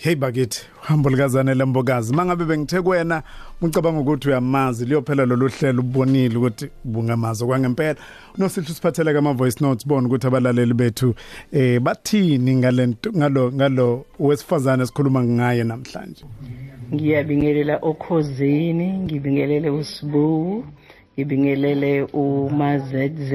[0.00, 2.14] Hey bakithi hambo likazane lembokazi.
[2.14, 3.22] Mangabe bengithe kwena
[3.62, 7.98] ucabanga ukuthi uyamazi liyophela lolu hlelo ubonile ukuthi bungamazi kwangempela
[8.38, 11.14] nosihle siphathele kama voice notes bona ukuthi abalaleli bethu
[11.52, 16.24] eh bathini ngalento ngalo ngalo wesifazane esikhuluma ngaye namhlanje?
[16.94, 20.64] Ngiyabingelela okhozini ngibingelele usibu
[21.14, 23.32] ngibingelele uMazZ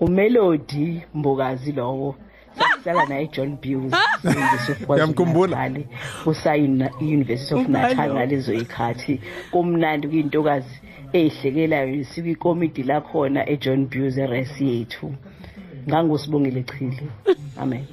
[0.00, 2.14] uMelody Mbokazi lowo.
[2.58, 3.92] Sasihlala naye John Bewes
[4.88, 5.70] Uyamkhumbula?
[6.26, 10.80] usayina University of Natal ngalezo ikhathi kumnandi kuyintokazi
[11.12, 15.14] eyihlekelayo sike ikomidi lakhona eJohn Bewes eresi yethu.
[15.88, 17.02] Ngangusibongile chile.
[17.56, 17.86] Amen.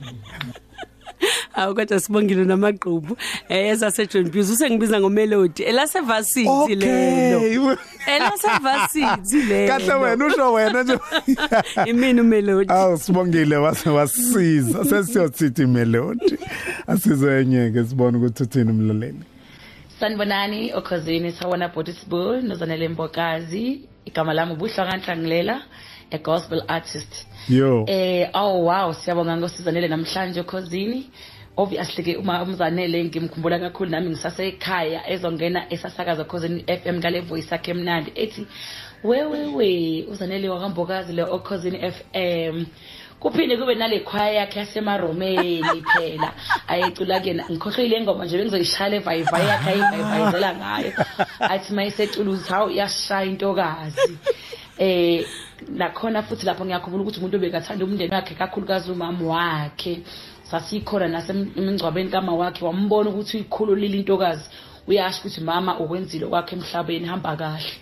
[1.56, 3.18] Awu kodwa sibongile namagqubu.
[3.50, 5.64] Eh esase John Buse usengibiza ngomelody.
[5.64, 7.78] Elasevasithi lelo.
[8.16, 9.68] Elasevasithi lelo.
[9.68, 11.00] Kahle wena usho wena nje.
[11.90, 12.74] imini umelody.
[12.74, 16.38] Awu sibongile wase wasiza sesiyotsithi melody.
[16.88, 19.20] Asizoyenyeke sibone ukuthi uthini umlaleli.
[20.00, 23.82] Sanibonani okhazini sawona Bodisbu nozanele Mbokazi.
[24.06, 25.62] Igama lami ubuhlanga Nhlangilela
[26.12, 27.26] a gospel artist.
[27.50, 27.86] Yo.
[27.88, 31.10] eh oh wow siyabonga ngosizanele namhlanje okhazini
[31.58, 37.72] obviously ke uma umzanele ngimkhumbula kakhulu nami ngisasekhaya ezongena esasakaza khosini FM ngale voice yakhe
[37.72, 38.48] emnandi ethi
[39.04, 42.66] wewe we uzanele wakambokazi le okhosini FM
[43.20, 46.34] kuphinde kube nale choir yakhe yasemaromeni phela.
[46.68, 50.92] Ayecula kuyena ngikhohlwe ngoma nje bengizoyishaya evayivayi yakhe ayivayivayizela ngayo.
[51.40, 54.18] Athi mayisecula ukuthi hawu iyashaya intokazi.
[54.78, 55.26] Eh
[55.70, 60.04] nakhona futhi lapho ngiyakhumbula ukuthi umuntu obekathanda umndeni wakhe kakhulukazi umama wakhe.
[60.52, 64.50] Sasikhona nasemingcwabeni kama wakhe wambona ukuthi uyikhululile intokazi
[64.88, 67.74] uyasho ukuthi mama ukwenzile kwakhe emhlabeni hamba kahle.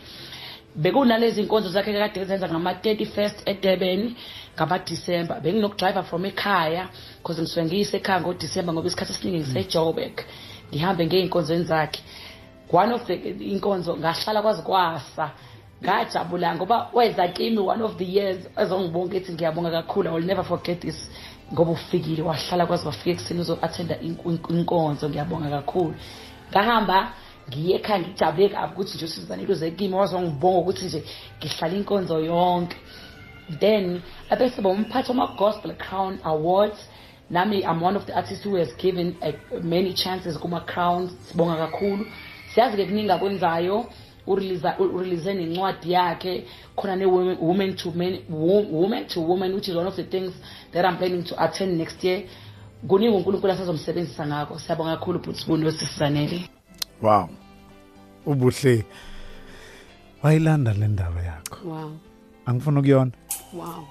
[0.75, 4.15] Bekunalezi inkonzo zakhe kade ezenza ngama-31st edurban
[4.55, 10.25] ngabadisemba benginokudrayiva from ekhaya because ngisuke ngiyise ekhaya ngodisemba ngoba isikhathi esiningi ngisejobek
[10.69, 12.01] ngihambe ngey'nkonzweni zakhe.
[12.71, 13.15] One of the
[13.53, 15.31] inkonzo ngahlala kwazi kwasa.
[15.83, 20.09] Ngajabula ngoba weza kimi one of the years ezongibonga ethi ngiyabonga kakhulu.
[20.09, 21.09] I will never forget this.
[21.53, 23.95] Ngoba ufikile wahlala kwazi wafika ekuseni uzo-athenda
[24.49, 25.09] inkonzo.
[25.09, 25.95] Ngiyabonga kakhulu.
[26.51, 27.13] Ngahamba
[27.49, 31.03] ngiye ekhaya ngijabule kabi ukuthi nje usizanele uze kimi wazongibonga ukuthi nje
[31.37, 32.77] ngihlala inkonzo yonke.
[33.59, 36.79] Then abese bomphathi wama-gospel crown awards
[37.29, 41.11] nami i'm one of the artists who has given uh, many chances kuma-crowns.
[41.27, 42.05] Sibonga kakhulu.
[42.53, 43.85] Siyazi-ke kuningi akwenzayo.
[44.27, 49.95] Urelease nencwadi yakhe khona ne-women to men wo- woman to woman which is one of
[49.95, 50.33] the things
[50.71, 52.21] that i'm planning to attend next year
[52.87, 56.49] kuningi unkulunkulu asazomsebenzisa ngakho siyabonga kakhulu bhutsibuni wesisizanele
[57.01, 57.29] Wow.
[58.25, 58.85] Ubuhle.
[60.23, 61.69] Wayilanda le ndaba yakho.
[61.69, 61.91] wow
[62.45, 63.11] Angifuna ukuyona.
[63.53, 63.83] wow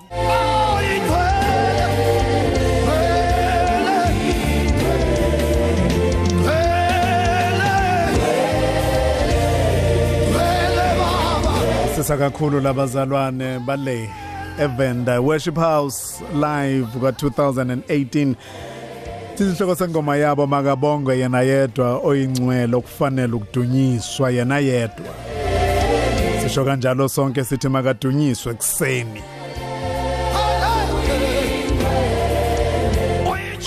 [12.02, 14.10] Sisa kakhulu labazalwane bale
[14.58, 18.34] Evenda Worship House live ka2018
[19.34, 25.14] Sihloko sengoma yabo makabongwe yena yedwa oyingcwele okufanele ukudunyiswa yena yedwa.
[26.42, 29.22] Sisho kanjalo sonke sithi makadunyiswe ekseni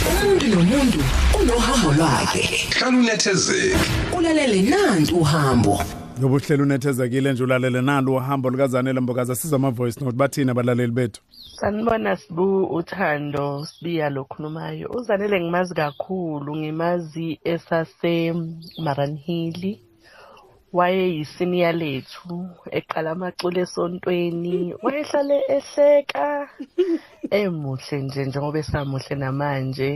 [0.10, 1.00] Umuntu nomuntu
[1.42, 2.44] unohambo lwakhe.
[2.76, 3.78] Hlala unethezeke.
[4.18, 5.80] Ulalele nanti uhambo.
[6.22, 10.18] Yobuhlelo unethezekile nje ulalele nalo uhambo lukazanele Mbokazi siza ama voice note.
[10.18, 11.22] Bathina abalaleli bethu.
[11.60, 18.34] Sanibona sibu uthando sibiya lokhulumayo uzanele ngimazi kakhulu ngimazi esase
[18.84, 19.78] Maranhill
[20.74, 26.28] wayeyisiniya lethu eqala amaculo esontweni wayehlale ehleka.
[27.40, 29.92] Emuhle nje njengoba esamuhle namanje.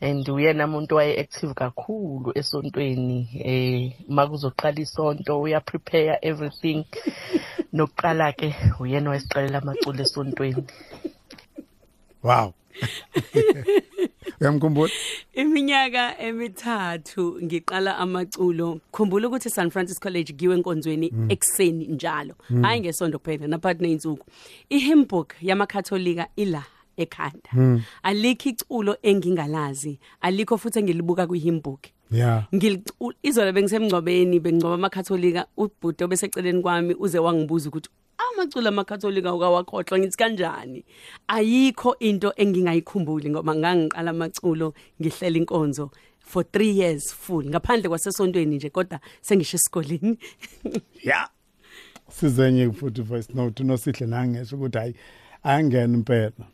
[0.00, 3.18] And uyena umuntu waye active kakhulu esontweni
[3.52, 6.84] eh makuzoqala isonto uya prepare everything.
[7.74, 8.48] Nokuqala ke
[8.80, 10.64] uyena wayesiqalela amaculo esontweni.
[12.22, 12.54] Wow.
[14.40, 14.92] Uyamkhumbula?
[15.34, 18.80] Iminyaka emithathu ngiqala amaculo.
[18.92, 22.34] Khumbula ukuthi San Francisco College giwe enkonzweni ekseni njalo.
[22.62, 24.26] Hayi ngesonto kuphela naphakathi neinsuku
[24.70, 26.64] ihymn book yamakatholika ila
[26.96, 27.50] ekhanda.
[28.02, 31.86] Alikho iculo engingalazi alikho futhi engilibuka kwi hymn book.
[32.10, 39.98] Yeah ngilicula izolo bengisemngcwabeni bengcwaba amakatholika ubhuti obeseceleni kwami uze wangibuza ukuthi amaculo amakatholika awakakhohlwa
[39.98, 40.84] ngithi kanjani?
[41.28, 47.44] Ayikho into engingayikhumbuli ngoba ngangiqala amaculo ngihlela inkonzo for 3 years full.
[47.44, 50.18] Ngaphandle kwasesontweni nje kodwa sengisho esikoleni.
[51.04, 51.28] Ya.
[52.08, 54.94] Sizenye futhi voice note nosihle nangesho ukuthi hayi
[55.42, 56.46] angena impela.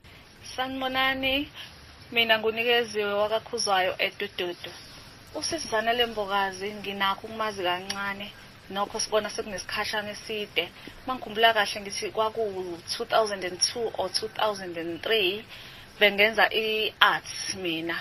[0.56, 1.48] Sanibonani
[2.12, 4.70] mina ngunikeziwe wakakhuzwayo edududu.
[5.34, 8.32] Usisizana lembokazi nginakho ukumazi kancane.
[8.70, 10.68] Nokho sibona sekunesikhashana eside.
[11.06, 15.44] Mangikhumbula kahle ngithi kwaku-2002 or 2003
[16.00, 17.98] bengenza i-arts mina.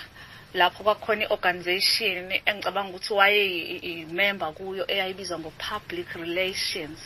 [0.54, 7.00] Lapho kwakukhona i-organization engicabanga ukuthi waye-member kuyo eyayibizwa ngo-public relations.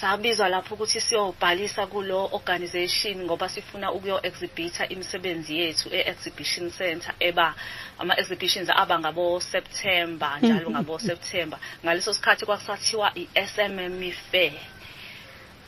[0.00, 7.54] Sabizwa lapho ukuthi siyobhalisa kulo organization ngoba sifuna ukuyo-exhibitha imisebenzi yethu e-exhibition center eba
[7.98, 11.58] ama-exhibitions aba ngabo-september njalo ngabo-september.
[11.84, 14.52] Ngaleso sikhathi kwakusathiwa i-smm fair.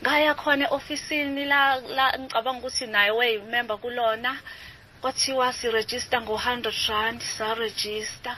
[0.01, 4.37] Ngaya khona e-ofisini la la ngicabanga ukuthi naye wayimember kulona
[5.01, 8.37] kwathiwa sirejista ngo-hundred rand sarejista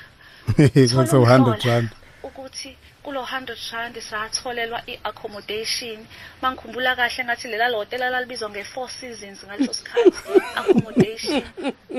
[0.60, 1.90] ngase 100 rand.
[2.24, 6.08] ukuthi kulo 100 rand satholelwa i-accommodation.
[6.42, 10.12] Mangikhumbula kahle ngathi lela hotela lalibizwa nge-four seasons ngaleso sikhathi
[10.60, 11.44] accommodation.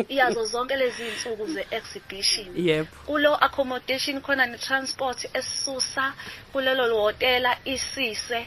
[0.09, 2.47] Iyazo zonke lezi iy'nsuku ze-exhibition.
[2.57, 6.15] Yebo kulo accommodation khona ne-transport esisusa
[6.53, 8.47] kulelo hotela isise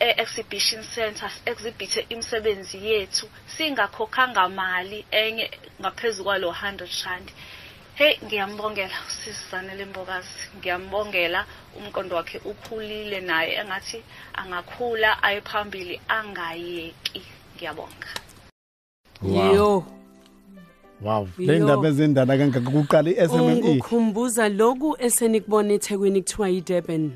[0.00, 3.26] e-exhibition center exhibithe imisebenzi yethu.
[3.46, 7.30] Singakhokhanga mali enye ngaphezu kwalo 100 rand.
[7.94, 10.28] Hey ngiyambongela usisizane lembokazi.
[10.58, 11.46] Ngiyambongela
[11.78, 14.02] umqondo wakhe ukhulile naye engathi
[14.34, 17.22] angakhula aye phambili angayeki.
[17.56, 18.08] Ngiyabonga.
[19.22, 19.84] Yo.
[21.02, 21.28] Wow.
[21.38, 21.52] Yo.
[21.52, 27.12] le ndaba ezindala kangaka kuqala i-SMME ungikhumbuza loku esenikubona eThekwini kuthiwa iDurban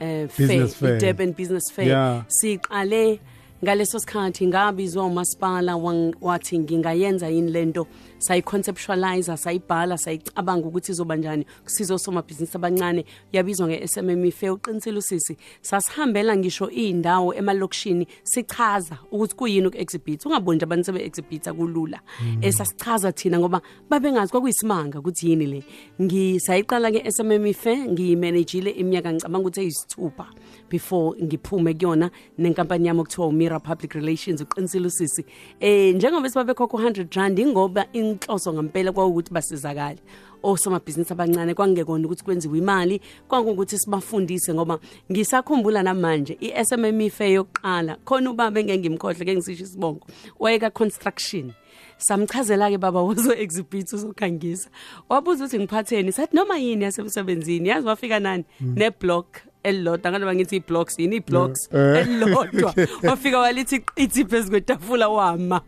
[0.00, 0.96] eh fair Business fair.
[0.96, 1.88] iDurban business fair.
[1.88, 2.24] Yeah.
[2.28, 3.20] siqale
[3.64, 7.86] ngaleso sikhathi ngabizwa umasipala wang- wathi ngingayenza yini lento
[8.18, 11.46] sayiconceptualize sayibhala sayicabanga ukuthi izoba njani.
[11.64, 14.52] Kusiza osomabhizinisi abancane yabizwa nge-SMME fair.
[14.52, 15.36] Uqinisile usisi?
[15.62, 22.00] Sasihambela ngisho iy'ndawo emalokishini sichaza ukuthi kuyini uku-exhibit ungaboni nje abantu sebe-exhibita kulula.
[22.20, 25.64] Um sasichaza thina ngoba babengazi kwakuyisimanga ukuthi yini le.
[26.02, 30.26] Ngisayiqala ke-SMME fair ngiyimanejile iminyaka ngicabanga ukuthi eyisithupha.
[30.68, 35.24] Before ngiphume kuyona nenkampani yami okuthiwa umira public relations uqinisile usisi.
[35.60, 39.98] Eh njengoba sibabekhokha u100 rand ingoba inhloso ngempela kwawukuthi basizakale.
[40.42, 44.78] Osomabhizinisi abancane kwangekona ukuthi kwenziwe imali kwangukuthi sibafundise ngoba
[45.12, 50.06] ngisakhumbula namanje i-SMME fair yokuqala khona ubaba engeke ngimkhohle ke ngisisho isibongo
[50.38, 51.52] wayeka construction
[51.98, 54.70] samchazela ke baba wozo exhibit uzokhangisa.
[55.08, 57.68] Wabuza ukuthi ngiphatheni sathi noma yini yasemsebenzini?
[57.68, 58.44] Yazi wafika nani?
[58.60, 59.26] Ne block
[59.66, 61.68] elilodwa ngaloba ngithi i-blocks yini i-blocks?
[61.72, 62.00] Eh.
[62.00, 62.74] elilodwa.
[63.08, 65.60] Wafika walithi qithi phezu kwetafula wama.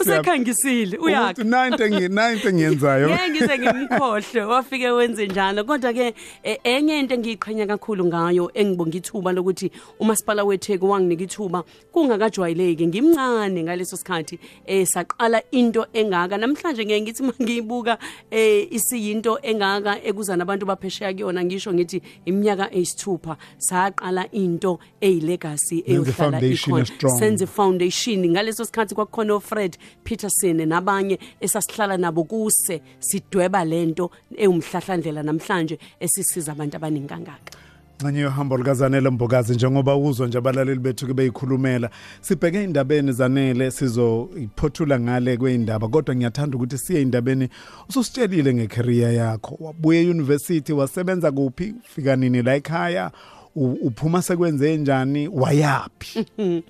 [0.00, 3.08] Usekhangisile uyakha Ukuthi nine engi nine engiyenzayo.
[3.08, 5.64] Ngeke ngize ngimkhohle wafike wenze njalo.
[5.64, 11.64] Kodwa ke eh, enye into engiyiqhenya kakhulu ngayo engibonga ithuba lokuthi umasipala weTheku wanginika ithuba
[11.92, 12.86] kungakajwayeleki.
[12.86, 16.36] Ngimncane ngaleso sikhathi eh saqala into engaka.
[16.36, 17.98] Namhlanje ngeke ngithi mangiyibuka
[18.30, 26.40] eh isiyinto engaka ekuzana abantu baphesheya kuyona ngisho ngithi iminyaka eyisithupha saqala into eyilegacy eyohlala
[26.40, 28.26] foundation ikhona senze foundation.
[28.30, 36.76] Ngaleso sikhathi kwakukhona uFred Peterson nabanye esasihlala nabo kuse sidweba lento ewumhlahlandlela namhlanje esisiza abantu
[36.76, 37.67] abaningi kangaka
[38.02, 45.00] Nganye yohambo likazanele Mbokazi njengoba uzwa nje abalaleli bethu ke beyikhulumela sibheke indabeni zanele sizophothula
[45.00, 47.48] ngale kweindaba kodwa ngiyathanda ukuthi siye indabeni
[47.88, 49.56] ususitshelile ngecareer yakho.
[49.60, 51.74] Wabuye euniversity wasebenza kuphi?
[51.84, 53.10] Ufika nini la ekhaya?
[53.10, 56.26] u- uphuma sekwenze njani wayapi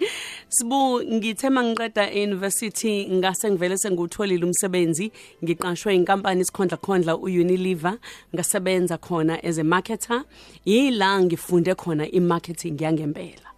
[0.50, 5.12] Sibu ngithe mangiqeda euniversity ngase ngivele sengutholile umsebenzi.
[5.44, 7.98] Ngiqashwe inkampani isikhondla khondla uUnilever.
[8.34, 10.24] Ngasebenza khona as a marketer.
[10.64, 13.48] Yila ngifunde khona imarketing yangempela.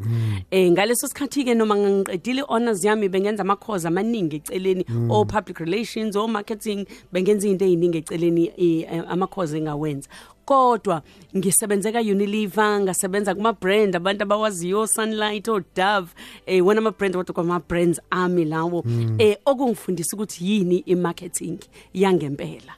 [0.50, 6.16] Eh ngaleso sikhathi ke noma ngiqedile honors yami bengenza amakhozi amaningi eceleni o public relations
[6.16, 10.08] o marketing bengenza izinto eziningi eceleni eh, amakhozi engawenza.
[10.54, 11.02] Kodwa
[11.36, 16.10] ngisebenze ka Unilever ngasebenza kuma brand abantu abawaziyo Sunlight o Dove
[16.46, 18.82] eh wona ama brand kodwa kwama brands ami lawo
[19.18, 21.58] eh okungifundisa ukuthi yini imarketing
[21.94, 22.74] yangempela.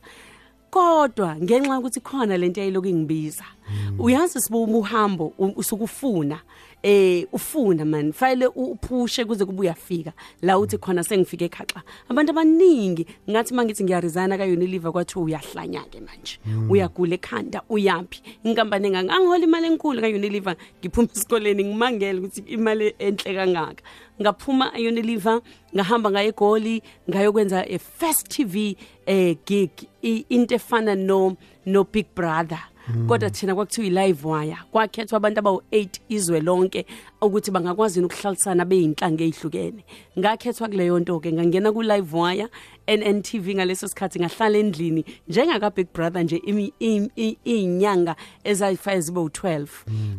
[0.71, 3.45] Kodwa ngenxa ukuthi khona lento eyiloku ingibiza
[3.99, 6.41] uyazi sibuba uhambo u- usukufuna.
[6.83, 10.13] Eh ufuna man file uphushe kuze kube uyafika.
[10.43, 16.01] La uthi khona sengifike ekhaxa abantu abaningi ngathi mangithi ngiyarizana ka Unilever kwathi uyahlanya ke
[16.01, 16.39] manje
[16.71, 23.35] uyagula ekhanda uyapi inkampani engangihola imali enkulu ka Unilever ngiphuma esikoleni ngimangele ukuthi imali enhle
[23.35, 23.83] kangaka.
[24.21, 25.41] Ngaphuma Unilever
[25.75, 29.71] ngahamba ngaye eGoli ngayokwenza a first TV eh gig
[30.03, 32.59] i- into efana no no Big Brother.
[33.09, 36.87] Kodwa thina kwakuthiwa i-live wire kwakhethwa abantu abawu-8 izwe lonke
[37.23, 39.85] ukuthi bangakwazi yini ukuhlalisana beyinhlanga ezihlukene
[40.19, 42.47] ngakhethwa kuleyo nto-ke ngangena ku-live wire
[42.89, 49.29] NNTV ngaleso sikhathi ngahlala endlini njengaka Big Brother nje imi- im- i- iyinyanga ezayifa ezibo
[49.29, 49.67] 12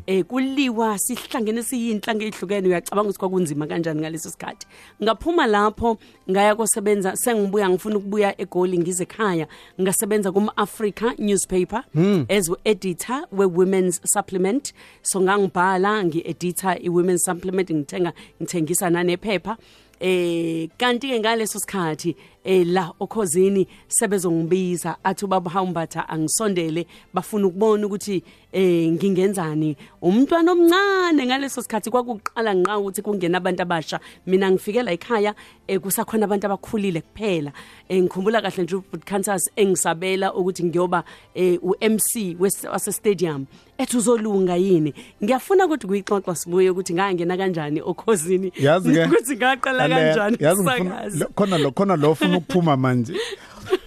[0.07, 4.67] eh kuliwa sihlangene siyinhlanga ezihlukene uyacabanga ukuthi kwakunzima kanjani ngaleso sikhathi.
[5.03, 5.97] Ngaphuma lapho
[6.31, 9.47] ngaya kosebenza sengibuya ngifuna ukubuya eGoli ngize ekhaya
[9.81, 11.83] ngasebenza kuma Africa newspaper
[12.29, 14.73] as editor we women's supplement.
[15.01, 19.57] So ngangibhala ngieditor i women's supplement ngithenga ngithengisa nanephepha.
[19.99, 24.97] Eh kanti ke ngaleso sikhathi eh la okhozini sebezongibiza.
[25.03, 29.75] Athi ubaba Hawumbatha angisondele bafuna ukubona ukuthi eh ngingenzani.
[30.01, 33.99] Umntwana omncane ngaleso sikhathi kwakuqala nqa ukuthi kungena abantu abasha.
[34.27, 35.33] Mina ngifikela ekhaya
[35.67, 37.51] eh kusakhona abantu abakhulile kuphela.
[37.89, 41.03] Eh ngikhumbula kahle nje uBud Kansas engisabela ukuthi ngiyoba
[41.35, 43.45] eh uMC wase stadium
[43.77, 44.93] ethi uzolunga yini?
[45.23, 48.51] Ngiyafuna ukuthi kuyixoxa sibuye ukuthi ngangena kanjani okhozini.
[48.59, 51.19] Yazi ke ukuthi ngaqala Ale- kanjani yazi ngifuna kusakaza.
[51.19, 53.13] lo- khona lo khona lo ufuna ukuphuma manje.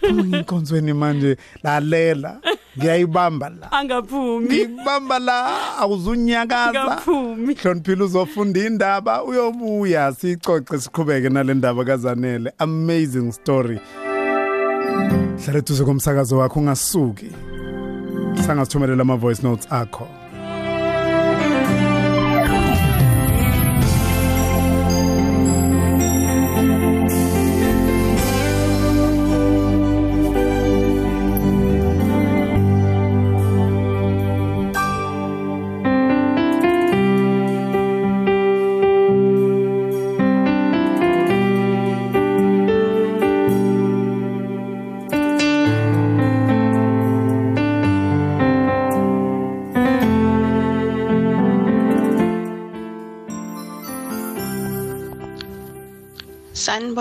[0.00, 2.40] Phuma inkonzweni manje lalela.
[2.78, 3.72] Ngiyayibamba la.
[3.72, 4.46] Angaphumi.
[4.46, 6.84] Ngibamba la awuzunyakaza.
[6.84, 7.54] Ngaphumi.
[7.54, 12.52] hloniphile uzofunda indaba uyobuya sicoce siqhubeke nalendaba kazanele.
[12.58, 13.80] Amazing story.
[15.44, 17.30] Hlale duze komsakazo wakho ungasuki.
[18.46, 20.08] Sangasithumelela ama voice notes akho.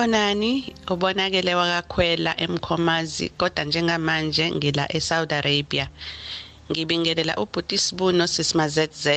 [0.05, 5.89] Sanibonani ubonakele wakakhwela emkhomazi kodwa njengamanje ngila eSaudi Arabia.
[6.71, 9.07] Ngibingelela ubhuti Sibuno sisimaZZ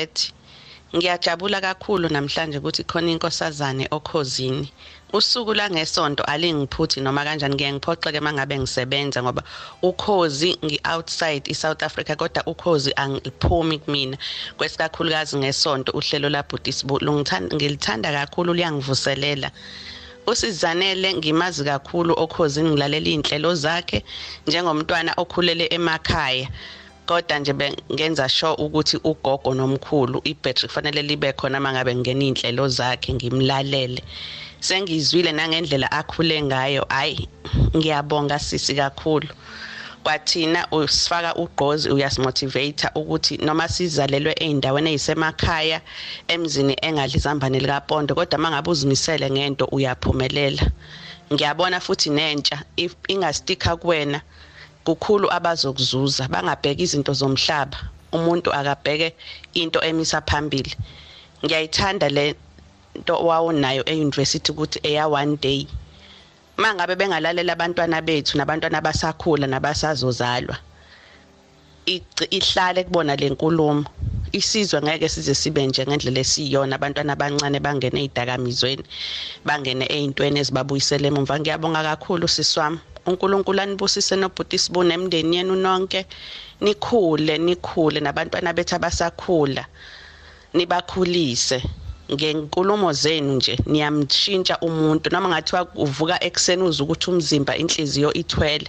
[0.97, 4.72] ngiyajabula kakhulu namhlanje ukuthi khona inkosazane okhozini.
[5.12, 9.43] Usuku langesonto alingiphuthi noma kanjani ngiye ngiphoxeke mangabe ngisebenza ngoba
[9.82, 14.16] ukhozi ngi-outside i-south africa kodwa ukhozi angiphumi kumina.
[14.57, 19.51] Kwesikakhulukazi ngesonto uhlelo labhuti Sibuno Ngithanda- ngilithanda kakhulu liyangivuselela
[20.31, 23.99] usizanele ngimazi kakhulu okhozini ngilalela iy'nhlelo zakhe
[24.47, 26.49] njengomntwana okhulele emakhaya.
[27.09, 32.68] Kodwa nje bengenza sure ukuthi ugogo nomkhulu ibhetri kufanele libe khona uma ngabe ngingena iy'nhlelo
[32.68, 34.03] zakhe ngimlalele.
[34.61, 37.29] Sengizwile nangendlela akhule ngayo hhayi
[37.76, 39.29] ngiyabonga sisi kakhulu.
[40.09, 45.78] Kwathina usifaka ugqozi uyasimotivate ukuthi noma sizalelwe ey'ndaweni ey'semakhaya
[46.34, 50.64] emzini engadli izambane likapondo kodwa uma ngabe uzimisele ngento uyaphumelela.
[51.32, 54.20] Ngiyabona futhi nentsha if ingastika kuwena
[54.86, 57.78] kukhulu abazokuzuza bangabheki izinto zomhlaba
[58.16, 59.09] umuntu akabheke
[59.61, 60.72] into emisa phambili.
[61.44, 62.34] Ngiyayithanda le
[62.98, 65.68] nto wawunayo e-university ukuthi eya one day.
[66.59, 70.56] Mangabe bengalalela abantwana bethu nabantwana abasakhula nabasazozalwa
[72.30, 73.84] ihlale kubona le nkulumo.
[74.32, 78.84] Isizwe ngeke size sibe nje ngendlela esiyona abantwana abancane bangene ey'dakamizweni
[79.46, 82.78] bangene ey'ntweni ezibabuyisela emumva ngiyabonga kakhulu sisi wami.
[83.09, 86.00] Unkulunkulu anibusise nobhuti sibune emndeni yenu nonke.
[86.61, 89.64] Nikhule nikhule nabantwana bethu abasakhula
[90.52, 91.59] nibakhulise.
[92.12, 98.68] Ngenkulumo zenu nje niyamshintsha umuntu noma ngathiwa uvuka ekuseni uze ukuthi umzimba inhliziyo ithwele.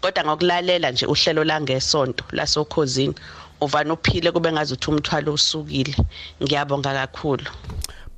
[0.00, 3.14] Kodwa ngokulalela nje uhlelo langesonto lasokhozini
[3.60, 5.94] uvana uphile kube ngazuthi umthwalo usukile.
[6.42, 7.44] Ngiyabonga kakhulu.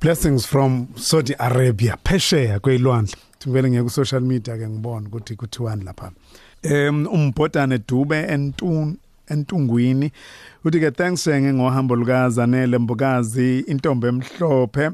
[0.01, 3.15] Blessings from Saudi Arabia phesheya kweyilwandle
[3.47, 6.11] ngivele ngiye ku social media ke ngibona ukuthi kuthiwani lapha.
[6.63, 8.97] Em umbhodane dube entun
[9.29, 10.11] entungwini.
[10.65, 14.91] Uthi ke thanks eh, ngingohambo lukazanele mbukazi intombi emhlophe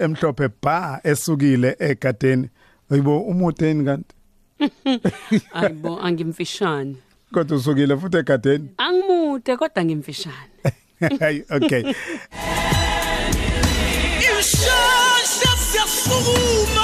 [0.00, 2.48] emhlophe ba esukile egarden
[2.90, 4.14] uyibo umude kanti?
[5.54, 6.96] Ayibo angimfishane.
[7.32, 10.54] Kodwa usukile futhi egarden angimude kodwa ngimfishane
[11.50, 11.82] okay.
[14.20, 15.74] You should just
[16.04, 16.83] sukuma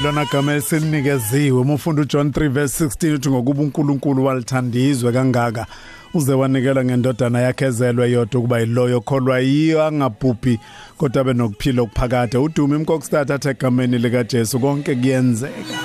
[0.00, 5.66] Wayilona gama esinikeziwe umfundo uJohn 3 verse 16 uthi ngokuba uNkulunkulu walithandizwe kangaka
[6.14, 10.58] uze wanikela ngendodana yakhe ezelwe yodwa ukuba yiloyo kholwa yiyo angabhubhi
[10.96, 12.38] kodwa benokuphila okuphakade.
[12.38, 15.78] Udumo imkokstad athe egameni lika Jesu konke kuyenzeka.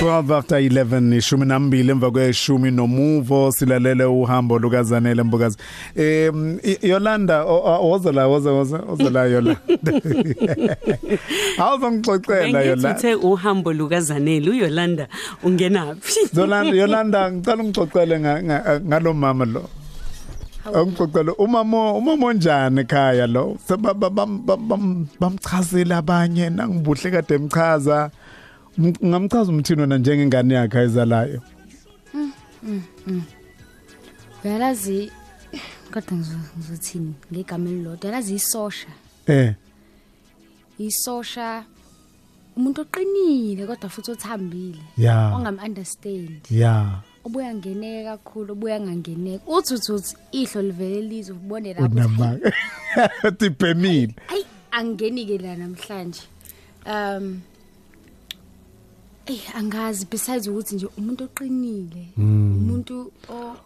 [0.00, 5.56] 12 after 11 ishumi nambili emva kweshumi nomuvo silalele uhambo lukazanele mbukazi.
[5.96, 9.60] Em Yolanda woza la woza woza woza la Yolanda
[11.58, 14.50] awuzongixoxela Yolanda ngithe uhambo lukazanele.
[14.50, 15.08] uYolanda
[15.42, 18.20] ungenaphi Yolanda Yolanda ngicela ungixoxele
[18.80, 19.68] ngalomama lo.
[20.74, 23.56] Angixoxele umama umama onjani ekhaya lo?
[25.20, 28.10] Bamchazile abanye nangibuhle kade emchaza
[28.80, 31.40] ngamchaza umthini wena njengengane yakhe ayizalayo?
[34.44, 35.10] Uyalazi
[35.90, 36.18] kodwa
[36.58, 38.10] ngizothini ngegama elilodwa.
[38.10, 38.88] Yalazi isosha.
[39.26, 39.54] Eh.
[40.78, 41.64] Isosha
[42.56, 44.82] umuntu oqinile kodwa futhi othambile.
[45.34, 47.02] Ongam understand ya.
[47.24, 49.44] Obuya ngeneka kakhulu obuya ngangeneka.
[49.46, 51.86] Uthi uthi ihlo livele lizwe ubone lapho.
[51.86, 52.52] Unamaka
[53.38, 56.22] tipemile ayi angeni ke la namhlanje.
[56.86, 57.40] Um
[59.28, 63.12] Eh angazi besides ukuthi nje umuntu oqinile umuntu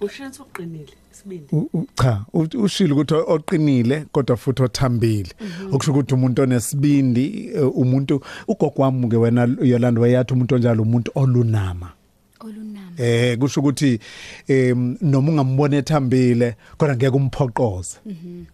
[0.00, 1.46] ushatha uqinile sibindi
[1.94, 5.32] cha ushilo ukuthi oqinile kodwa futhi othambile.
[5.72, 11.92] Okusho ukuthi umuntu onesibindi umuntu ugogo wami ke wena Yolanda wayathi umuntu onjalo umuntu olunama.
[12.40, 12.96] olunama.
[12.96, 14.00] Eh kusho ukuthi
[14.48, 17.98] em noma ungambona ethambile kodwa ngeke umphoqoze.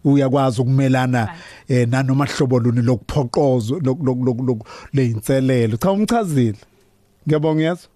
[0.03, 1.29] Uyakwazi ukumelana
[1.67, 3.75] eh nanoma hlobo luni lokuphoqoza
[4.93, 6.57] leyinselelo cha umchazile?
[7.27, 7.87] Ngiyabonga yazo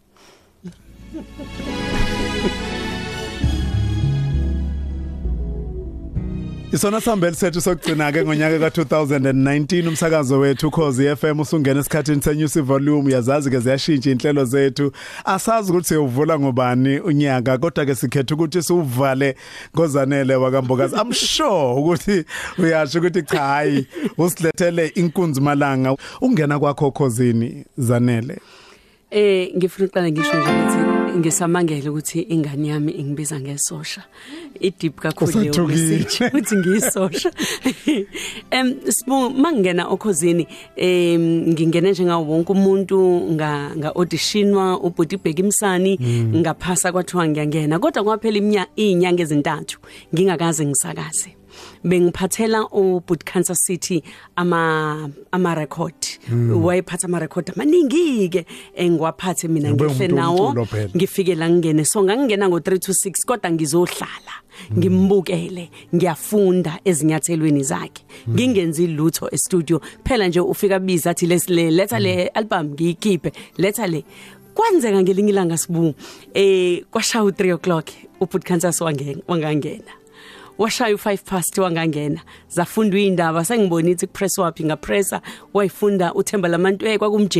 [6.74, 13.12] Isona sambeli sethu sokugcina ke ngonyaka ka2019 umsakazo wethu Ukhozi FM usungena esikhathini senews volume.
[13.12, 14.92] Yazazi ke ziyashintsha inhlelo zethu.
[15.26, 19.36] Asazi ukuthi uyovula ngobani unyaka kodwa ke sikhetha ukuthi siuvale
[19.76, 20.96] ngozanele wakambokazi.
[20.96, 22.26] I'm sure ukuthi
[22.58, 25.96] uyasho ukuthi cha hayi usilethele inkunzi malanga.
[26.22, 28.40] Ungena kwakho Ukhozini zanele.
[29.12, 34.04] Eh ngifuna uqala ngisho nje ukuthi ngisamangela ukuthi ingane yami ingibiza ngesosha.
[34.60, 37.32] I-deep kakhulu leyo message ukuthi ngiyisosha
[38.52, 43.00] em sibu mangena okhozini em ngingene njengawo wonke umuntu
[43.32, 46.00] nga nga auditionwa ubhuti ibheki imsani
[46.36, 49.80] ngaphasa kwathiwa ngiyangena kodwa kwaphela iminyaka izinyanga ezintathu
[50.14, 51.41] ngingakaze ngisakaze.
[51.84, 54.04] Bengiphathela uBoot Cancer City
[54.36, 55.94] ama ama record
[56.64, 58.46] wayephatha ama record amaningi ke
[58.76, 60.54] engiwaphathe mina ngihle nawo.
[60.96, 64.34] ngifike la ngene so ngangena ngo 326 kodwa ngizohlala.
[64.78, 68.04] Ngimbukele ngiyafunda ezinyathelweni zakhe.
[68.30, 73.32] Ngingenzi lutho e studio phela nje ufika biza athi lesile letha le album ngiyikhiphe.
[73.58, 74.04] Letha le.
[74.54, 75.94] Kwenzeka ngelinye ilanga sibu
[76.34, 77.88] eh kwashaya u3 o'clock
[78.20, 78.72] uBoot Cancer
[79.28, 79.92] wangangena.
[80.62, 82.22] Washaya u5 past wangangena.
[82.50, 85.22] Zafundwa indaba sengibonithi kupress wapi ngapressa
[85.54, 87.38] wayifunda uThemba lamantu kwakumJ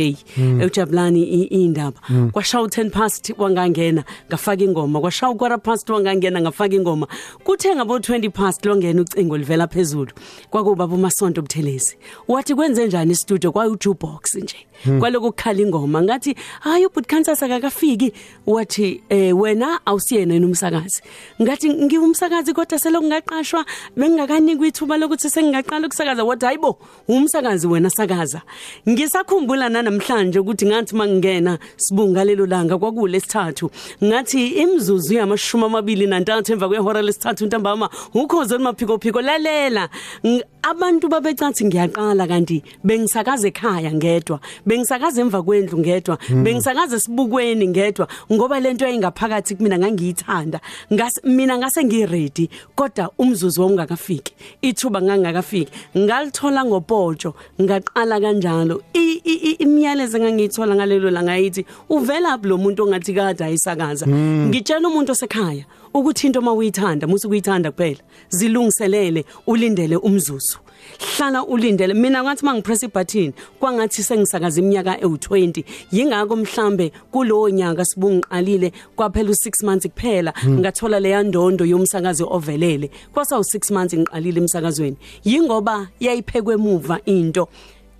[0.60, 2.00] eJabulani indaba
[2.32, 5.00] kwashaya u10 past wangangena ngafaka ingoma.
[5.00, 7.06] Kwashaya ukwara past wangangena ngafaka ingoma.
[7.44, 10.12] Kuthe ngabo 20 past longena ucingo livela phezulu
[10.50, 11.96] kwakuba bomasonto buthelezi.
[12.28, 14.56] Wathi kwenze njani studio kwa jukebox nje.
[14.98, 18.12] Kwaloku kukhala ingoma ngathi hayi ubut cancer sakakafiki
[18.46, 21.02] wathi eh wena awusiyena nomsakazi
[21.42, 23.64] ngathi ngiwumsakazi kodwa seloko ngaqashwa
[23.96, 28.40] bengingakanikwa ithuba lokuthi sengingaqala ukusakaza wathi hayibo umsakazi wena sakaza.
[28.88, 33.70] Ngisakhumbula namhlanje ukuthi ngathi mangingena sibunga lelo langa kwakule sithathu
[34.04, 39.88] ngathi imzuzu yamashumi amabili nantathu emva kwehora lesithathu ntambama ukhoze maphiko phiko lalela
[40.62, 48.60] abantu babecathi ngiyaqala kanti bengisakaza ekhaya ngedwa bengisakaza emva kwendlu ngedwa bengisakaza sibukweni ngedwa ngoba
[48.60, 50.60] lento ayingaphakathi kumina ngangiyithanda.
[51.24, 54.32] Mina ngase ngiready kodwa umzuzu ongakafiki
[54.62, 55.72] ithuba ngangakafiki.
[55.98, 58.82] Ngalithola ngopotsho ngaqala kanjalo.
[59.58, 64.06] Imiyalezo engangiyithola ngalelo langa yithi uvela lo muntu ongathi kade ayisakaza?
[64.06, 68.00] Ngitshela umuntu osekhaya ukuthi into mawuyithanda musu kuyithanda kuphela
[68.30, 70.58] zilungiselele ulindele umzuzu.
[71.16, 71.94] Hlala ulindele.
[71.94, 79.66] Mina ngathi mangipress ibutton kwangathi sengisakaza iminyaka ewu20 yingakho mhlambe kulowo nyaka sibungiqalile kwaphela u6
[79.66, 82.90] months kuphela ngathola leya ndondo yomsakazi ovelele.
[83.12, 84.96] Kwasa u6 months ngiqalile emsakazweni.
[85.24, 87.48] Yingoba yayiphekwe emuva into.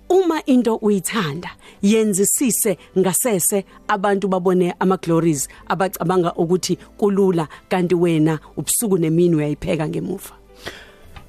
[0.09, 1.49] Uma into uyithanda
[1.81, 10.42] yenzisise ngasese abantu babone ama glories abacabanga ukuthi kulula kanti wena ubusuku nemini uyayipheka ngemuva.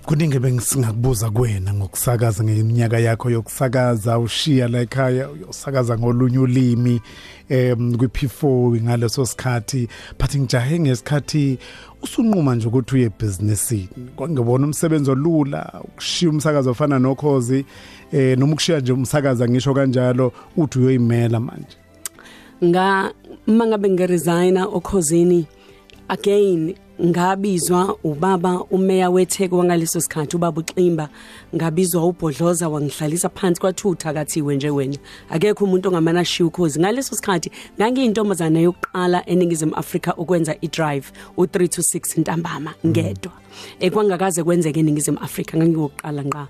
[0.05, 7.00] Kuningi bengisingakubuza kuwena ngokusakaza ngeminyaka yakho yokusakaza ushiya la ekhaya uyosakaza ngolunye ulimi
[7.48, 9.88] em kwi P4 ngaleso sikhathi.
[10.18, 11.59] But ngijahe ngesikhathi
[12.02, 17.64] usunquma nje ukuthi uye businessini kwangibona umsebenzi olula ukushiya umsakazo ofana nokhozi
[18.12, 21.76] eh noma ukushiya nje umsakaza ngisho kanjalo uthi uyoyimela manje.
[22.64, 23.12] Nga
[23.46, 25.46] mangabe ngeresigna okhozini
[26.09, 31.09] again ngabizwa ubaba umeya wetheko wangaleso sikhathi ubaba uXimba.
[31.55, 34.97] Ngabizwa ubhodloza wangihlalisa phansi kwathutha kathiwe nje wena.
[35.30, 36.80] Akekho umuntu ongamana shiya ukhozi.
[36.80, 43.32] Ngaleso sikhathi ngangiyintombazana yokuqala eningizimu Afrika ukwenza i-drive u3 to 6 ntambama ngedwa.
[43.80, 46.49] Ekwangakaze kwenzeke eningizimu Afrika ngangiyokuqala nqa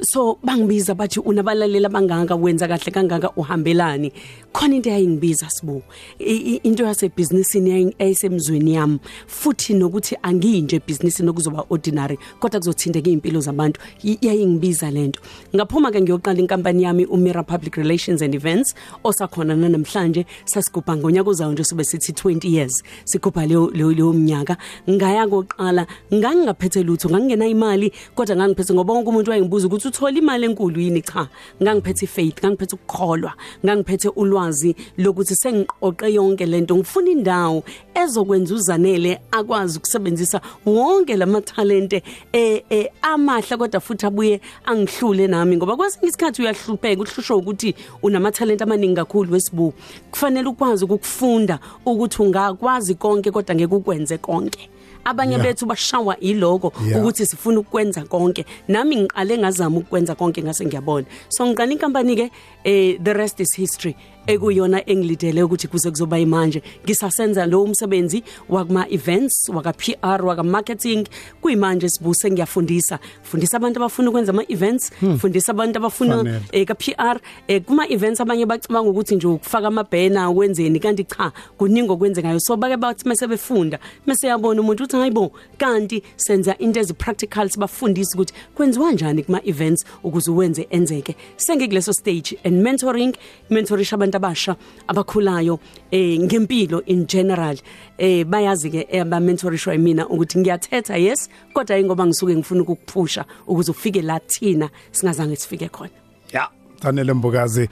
[0.00, 4.12] so bangibiza bathi unabalaleli abangaka wenza kahle kangaka uhambelani.
[4.52, 5.82] Khona into eyayingibiza sibu.
[6.18, 6.24] I-
[6.54, 8.98] i- into yasebusinessini eyisemzweni yami.
[9.26, 13.80] Futhi nokuthi angiyinje business nokuzoba ordinary kodwa kuzothindeka impilo zabantu.
[14.04, 15.20] Y- yayingibiza lento
[15.56, 18.74] ngaphuma ke ngiyoqala inkampani yami uMira Public Relations and Events
[19.04, 22.82] osakhona namhlanje sasigubha ngonyaka ozayo nje sobe sithi 20 years.
[23.04, 24.56] Sigubha leyo leyo leyo mnyaka
[24.90, 30.46] ngaya koqala ngangingaphethe lutho ngangena imali kodwa ngangiphethe ngoba wonke umuntu wayengibuza ukuthi uthola imali
[30.46, 31.28] enkulu yini cha.
[31.62, 33.32] Ngangiphethe faith ngangiphethe ukukholwa
[33.64, 37.64] ngangiphethe ulwazi lokuthi sengiqoqe yonke lento ngifuna indawo
[37.94, 42.02] ezokwenza uzanele akwazi ukusebenzisa wonke lamatalente
[42.32, 45.56] eh eh, amahle kodwa futhi abuye angihlule nami.
[45.56, 49.74] Ngoba kwesinye isikhathi uyahlupheka uhlushwa ukuthi unamatalente amaningi kakhulu wesibu
[50.10, 54.70] kufanele ukwazi ukufunda ukuthi ungakwazi konke kodwa ngeke ukwenze konke.
[55.04, 55.42] Abanye Yeah.
[55.42, 57.00] bethu bashawa iloko Yeah.
[57.00, 58.44] ukuthi sifuna ukwenza konke.
[58.68, 61.06] Nami ngiqale ngazama ukwenza konke ngase ngiyabona.
[61.28, 62.30] So ngiqala inkampani ke
[62.64, 63.96] eh the rest is history.
[64.26, 71.06] Ekuyona engilidele ukuthi kuze kuzoba imanje ngisasenza lo umsebenzi wakuma events waka PR waka marketing.
[71.40, 72.98] Kuyimanje sibuse ngiyafundisa.
[73.22, 75.18] Fundisa abantu abafuna ukwenza ama events Hmm.
[75.18, 76.40] fundisa abantu abafuna Fanele.
[76.52, 81.04] eh ka PR eh kuma events abanye bacabanga ukuthi nje ukufaka ama banner wenzeni kanti
[81.04, 82.40] cha kuningi okwenzekayo.
[82.40, 87.48] So bake bathi mase befunda mase yabona umuntu uthi hayibo kanti senza into ezi practical
[87.48, 91.16] sibafundisa ukuthi kwenziwa kanjani kuma events ukuze uwenze enzeke.
[91.36, 93.14] Sengikuleso stage and mentoring
[93.50, 94.56] mentorisha abantu abasha
[94.88, 95.58] abakhulayo
[95.90, 97.56] eh ngempilo in general.
[97.98, 103.70] Eh bayazi ke aba mentorishwa yimina ukuthi ngiyathetha yes kodwa ingoba ngisuke ngifuna ukukuphusha ukuze
[103.70, 105.90] ufike la thina singazange sifike khona.
[106.32, 106.48] Ya
[106.82, 107.68] Daniel Mbukazi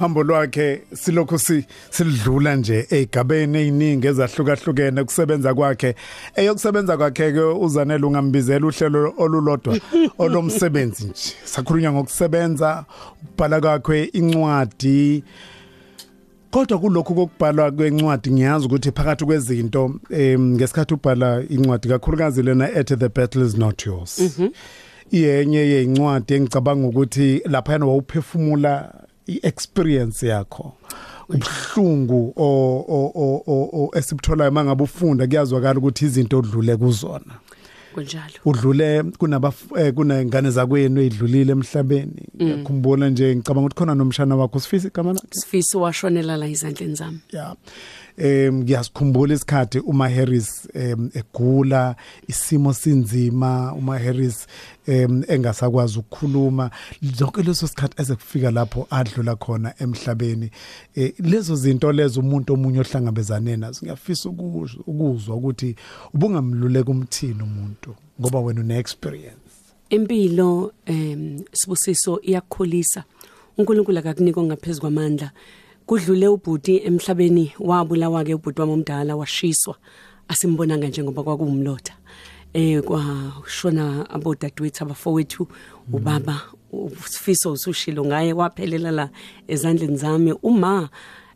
[0.00, 5.94] hambo lwakhe silokho si silidlula nje egabeni eziningi ezahlukahlukene kusebenza kwakhe.
[6.36, 9.76] Eyokusebenza kwakhe ke uzanele ungambizela uhlelo olulodwa
[10.18, 11.34] olomsebenzi nje.
[11.44, 12.84] Sakhulunywa ngokusebenza
[13.34, 15.24] ubhala kwakhe incwadi
[16.50, 22.96] Kodwa kulokhu kokubhalwa kwencwadi ngiyazi ukuthi phakathi kwezinto em ngesikhathi ubhala incwadi kakhulukazi lena ethi
[22.96, 24.18] the battle is not yours.
[25.12, 28.94] Iyenye yencwadi engicabanga ukuthi lapha yana wawuphefumula
[29.26, 30.72] iexperience yakho.
[31.28, 32.44] Ubhlungu o
[32.88, 37.34] o o- o o esibtholayo mangabe ufunda kuyazwakala ukuthi izinto odlule kuzona.
[37.94, 38.34] Kunjalo.
[38.44, 42.28] Udlule kunaba eh, kunengane zakwenu edlulile emhlabeni.
[42.34, 42.46] Mm.
[42.46, 45.26] ngiyakhumbula nje ngicabanga ukuthi khona nomshana wakho sifisa igama lakhe?
[45.30, 47.18] Sifiso washonela la izandleni zami.
[47.32, 47.56] Ya.
[48.20, 51.96] Em ngiyasikhumbula isikhathi uma Harris em egula
[52.28, 54.46] isimo sinzima uma Harris
[54.86, 56.70] em engasakwazi ukukhuluma.
[57.02, 60.50] Zonke leso sikhathi ezekufika lapho adlula khona emhlabeni
[60.94, 65.76] eh, lezo zinto lezo umuntu omunye ohlangabezane nazo ngiyafisa ukuzwa ukuthi
[66.14, 69.50] ubungamluleka umthini umuntu ngoba wena une experience
[69.90, 73.04] impilo em sibusiso iyakukhulisa.
[73.58, 75.30] uNkulunkulu akakunika ongaphezulu kwamandla.
[75.90, 79.76] Kudlule ubhuti emhlabeni wabulawa ke ubhuti wami omdala washiswa.
[80.28, 81.94] Asimbonanga njengoba kwakuwumlotha.
[82.52, 85.48] Eh kwashona abodadewethu abafowethu
[85.92, 89.10] ubaba usifiso usushilo ngaye waphelela la
[89.48, 90.32] ezandleni zami.
[90.42, 90.88] Uma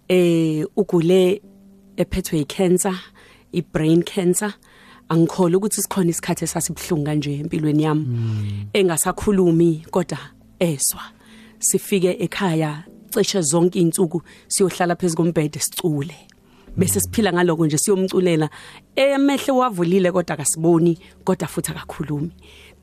[0.08, 1.42] eh ugule
[1.96, 2.94] ephethwe icancer
[3.52, 4.54] ibrain cancer
[5.08, 8.06] angikholwa ukuthi sikhona isikhathi esasibhlungu kanje empilweni yami.
[8.72, 10.18] Engasakhulumi kodwa
[10.60, 11.02] eswa.
[11.58, 12.84] Sifike ekhaya
[13.22, 16.14] cishe zonke izinsuku siyohlala phezulu kombhede sicule.
[16.76, 18.50] Bese siphila ngaloko nje siyomculela.
[18.96, 22.30] Emehle wavulile kodwa akasiboni kodwa futhi akakhulumi.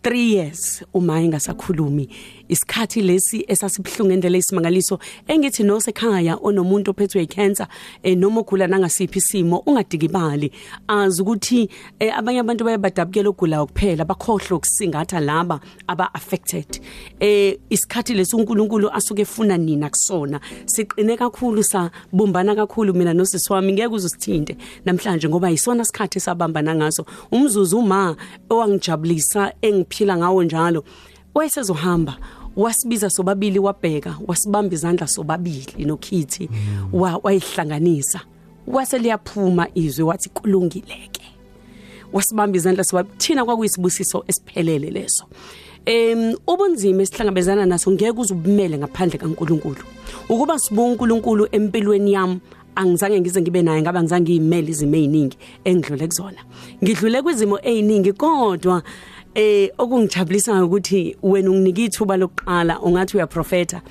[0.04, 2.10] 3 years uma engasakhulumi
[2.52, 7.68] isikhathi lesi esasibhlungu endlela isimangaliso engithi no sekhaya onomuntu ophethwe icancer
[8.04, 10.52] eh noma ugula nangasiphi isimo ungadikibali.
[10.88, 16.82] Azi ukuthi eh, abanye abantu bayabadabukela ukugula kuphela bakhohlwe ukusingatha laba aba affected
[17.20, 20.40] eh isikhathi lesi uNkulunkulu asuke efuna nina kusona.
[20.66, 27.06] Siqine kakhulu sabumbana kakhulu mina nosisi wami ngeke uzusithinte namhlanje ngoba isona isikhathi sabambana ngaso.
[27.32, 28.16] Umzuzu uma
[28.50, 30.84] owangijabulisa engiphila ngawo njalo
[31.34, 32.18] wayesezohamba.
[32.56, 36.50] Wasibiza sobabili wabheka wasibamba izandla sobabili nokhithi
[36.94, 38.22] wa wayihlanganisa
[38.68, 41.22] wase liyaphuma izwi wathi kulungileke
[42.14, 45.26] wasibamba izandla sobabili thina kwakuyisibusiso esiphelele leso
[45.86, 49.82] Em ubunzima esihlangabezana naso ngeke uzubumele ngaphandle kaNkuluNkulu.
[50.30, 52.40] Ukuba sibu uNkulunkulu empilweni yami
[52.76, 56.42] angizange ngize ngibe naye ngaba ngizange ngiyimele izimo eziningi engidlule kuzona.
[56.84, 58.84] Ngidlule kwizimo eziningi kodwa
[59.36, 63.82] eh okungijabulisa ukuthi wena unginike ithuba lokuqala ungathi uyaprofeta.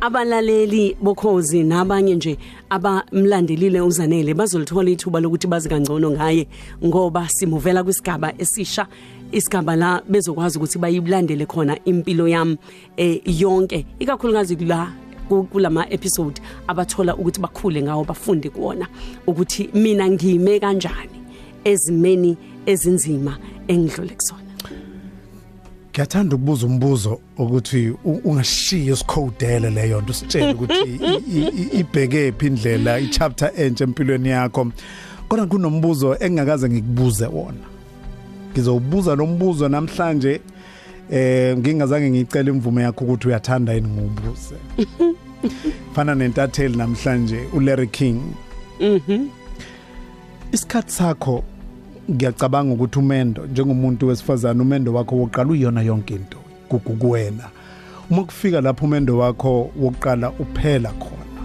[0.00, 2.38] Abalaleli bokhozi nabanye nje
[2.70, 6.46] abamlandelile uzanele bazolithola ithuba lokuthi bazi kangcono ngaye
[6.84, 8.86] ngoba simuvela kwisigaba esisha
[9.32, 12.58] isigaba la bezokwazi ukuthi bayilandele khona impilo yami
[12.96, 14.92] eh yonke ikakhulukazi la
[15.28, 18.86] ku- kulama episode abathola ukuthi bakhule ngawo bafunde kuona
[19.26, 21.20] ukuthi mina ngime kanjani
[21.64, 22.36] ezimeni
[22.66, 23.38] ezinzima
[23.68, 24.43] engidlule kusona.
[25.94, 32.32] Ngiyathanda ukubuza umbuzo ukuthi u- ungashiya isikhowudele leyo nto usitshele ukuthi i- i- i- ibheke
[32.32, 34.72] phi indlela ichapter entsha empilweni yakho.
[35.28, 37.64] Kodwa kunombuzo engingakaze ngikubuze wona.
[38.52, 40.40] Ngizowubuza lo mbuzo namhlanje
[41.10, 44.54] eh ngingazange ngicela imvume yakho ukuthi uyathanda yini ngubuze.
[45.94, 48.20] Fana nentatheli namhlanje uLarry King.
[48.80, 49.28] Mhm.
[50.52, 51.44] Isikhathi sakho
[52.10, 56.38] ngiyacabanga ukuthi umendo njengomuntu wesifazana umendo wakho wokuqala uyona yonke into
[56.68, 57.44] kukuwena
[58.10, 61.42] uma kufika lapho umendo wakho wokuqala uphela khona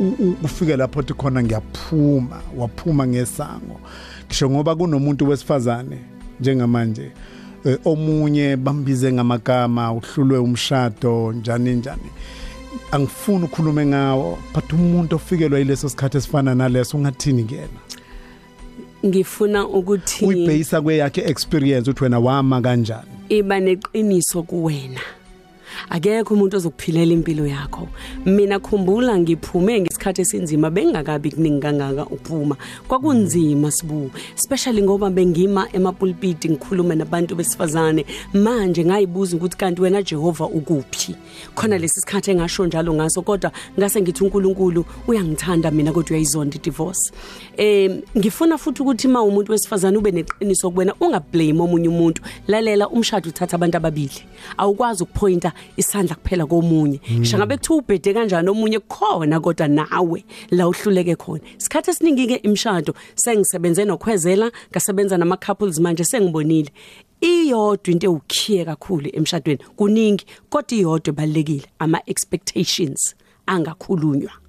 [0.00, 3.80] u- u- ufike lapho uthi khona ngiyaphuma waphuma ngesango.
[4.26, 5.98] Ngisho ngoba kunomuntu wesifazane
[6.40, 7.10] njengamanje
[7.64, 12.10] eh, omunye bambize ngamagama uhlulwe umshado njani njani.
[12.92, 17.80] Angifuni ukukhulume ngawo but umuntu ofikelwa yileso sikhathi esifana naleso ungathini kuyena?
[19.04, 23.08] Ngifuna ukuthi uyibhayisa kweyakhe experience uthi wena wama kanjani?
[23.28, 25.00] Iba neqiniso kuwena.
[25.90, 27.88] Akekho umuntu ozokuphilela impilo yakho.
[28.24, 32.56] Mina khumbula ngiphume ngesikhathi esinzima bengakabi kuningi kangaka ukuphuma.
[32.88, 34.10] Kwakunzima sibu.
[34.36, 38.04] Especially ngoba bengima emapulpiti ngikhuluma nabantu besifazane.
[38.32, 41.16] Manje ngayibuza ukuthi kanti wena Jehova ukuphi?
[41.54, 47.12] Khona lesi sikhathi engasho njalo ngaso kodwa ngase ngithi uNkulunkulu uyangithanda mina kodwa uyayizonda divorce
[47.56, 52.22] eh ngifuna futhi ukuthi ma umuntu wesifazane ube neqiniso kuwena ungablame omunye umuntu.
[52.48, 54.22] Lalela umshado uthatha abantu ababili.
[54.56, 57.00] Awukwazi ukupointa isandla kuphela komunye.
[57.12, 61.40] Ngisho ngabe kuthiwa ubhede kanjani omunye khona kodwa nawe la uhluleke khona.
[61.58, 66.70] Isikhathi esiningi ke imshado sengisebenze nokhwezela ngasebenza nama couples manje sengibonile.
[67.20, 73.14] Iyodwa into ewukhiye kakhulu emshadweni kuningi kodwa iyodwa ebalekile ama expectations
[73.46, 74.43] angakhulunywa.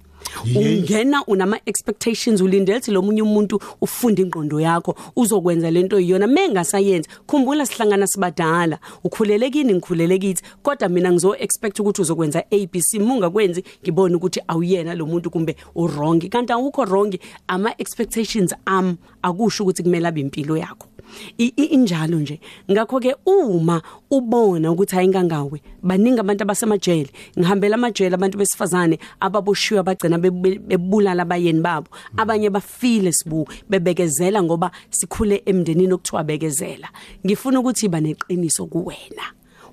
[0.56, 7.08] Ungena unama expectations ulindele ukuthi lo munye umuntu ufunda ingqondo yakho uzokwenza lento iyona mengasayenza
[7.26, 8.78] khumbula sihlangana sibadala.
[9.04, 15.06] Ukhulelekini ngikhulelekithi kodwa mina ngizo expect ukuthi uzokwenza ABC munga kwenzi ngibona ukuthi awuyena lo
[15.06, 17.18] muntu kumbe u wrong kanti awukho wrong
[17.48, 20.86] ama expectations am akusho ukuthi kumele abe impilo yakho.
[20.86, 20.95] I- i-
[21.38, 22.40] injalo nje.
[22.70, 27.10] Ngakho ke uma ubona ukuthi ayingangawe baningi abantu abasemajele.
[27.38, 31.88] Ngihambela amajele abantu besifazane ababoshiwe abagcina bebe- bebulala abayeni babo.
[32.16, 36.88] Abanye bafile sibu bebekezela ngoba sikhule emndenini okuthiwa bekezela.
[37.26, 39.24] Ngifuna ukuthi iba neqiniso kuwena.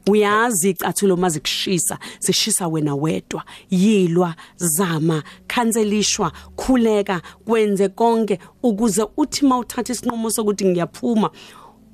[0.08, 3.43] Uyazi icathulo mazikushisa sishisa wena wedwa.
[3.70, 11.30] Yilwa zama khanselishwa khuleka kwenze konke ukuze uthi mawuthatha isinqumo sokuthi ngiyaphuma.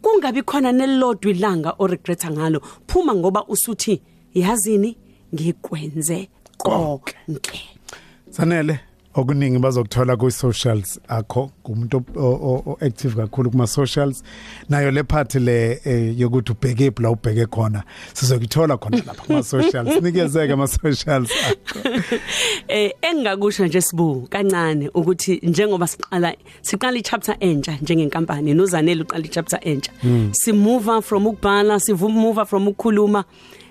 [0.01, 2.61] Kungabi khona nelodwa ilanga o regreta ngalo.
[2.87, 4.01] Phuma ngoba usuthi
[4.33, 4.97] yazini?
[5.33, 7.15] Ngikwenze konke.
[8.29, 8.79] Sanele
[9.15, 14.23] okuningi bazokuthola ku socials akho kumuntu o- o- o active kakhulu kuma socials
[14.69, 17.83] nayo le part le eh, yokuthi ubheke phi la ubheke khona
[18.13, 21.89] sizokuthola khona lapha kuma socials nikezeke ama socials akho.
[22.67, 29.59] Eh engakusho nje sibu kancane ukuthi njengoba siqala siqala ichapter entsha njengenkampani nozanele uqala ichapter
[29.63, 30.29] entsha Mm.
[30.33, 33.23] si move from ukubhala si move from ukukhuluma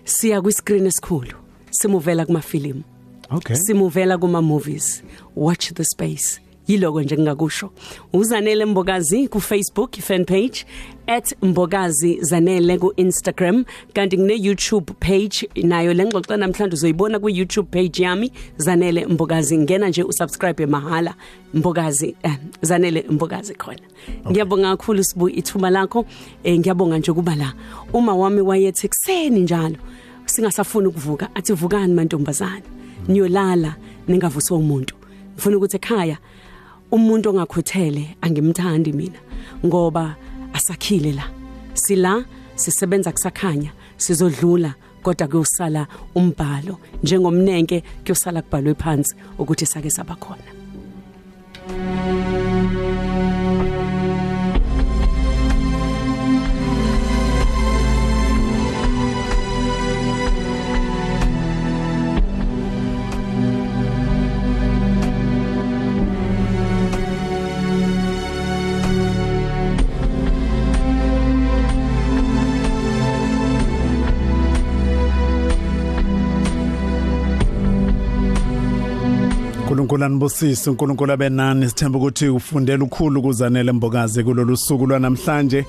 [0.04, 1.32] siya kwi screen esikhulu
[1.70, 2.82] simuvela kuma film
[3.30, 3.56] okay.
[3.56, 5.02] Simuvela kuma movies
[5.34, 6.40] watch the space.
[6.68, 7.70] Yiloko nje ngingakusho.
[8.12, 10.66] Uzanele mbokazi ku Facebook fan page
[11.42, 13.64] @mbokazi zanele ku Instagram
[13.94, 15.48] kanti ngine YouTube page.
[15.56, 19.58] Nayo lengxoxa namhlanje uzoyibona ku YouTube page yami zanele mbokazi.
[19.58, 21.14] Ngena nje usubscribe mahala.
[21.54, 23.80] Mbokazi eh, zanele mbokazi khona.
[24.30, 26.06] Ngiyabonga kakhulu sibu ithuba lakho.
[26.44, 27.52] Eh, ngiyabonga nje kuba la
[27.92, 29.76] uma wami wayethi ekseni njalo?
[30.26, 31.28] Singasafuni ukuvuka.
[31.34, 32.62] Athi vukani mantombazana
[33.08, 33.76] niyolala
[34.08, 34.94] ningavuswa umuntu.
[35.34, 36.18] Ngifuna ukuthi ekhaya
[36.90, 39.18] umuntu ongakhuthele angimthandi mina
[39.66, 40.16] ngoba
[40.52, 41.30] asakhile la.
[41.74, 42.24] Sila
[42.54, 46.78] sisebenza kusakhanya sizodlula kodwa kuyosala umbhalo.
[47.02, 50.58] Njengomnenke kuyosala kubhalwe phansi ukuthi sake sabakhona
[79.88, 85.66] uNkulunkulu anibusise uNkulunkulu abenani sithemba ukuthi ufundela ukukhulu kuzanele mbokazi kulolu suku lwanamhlanje.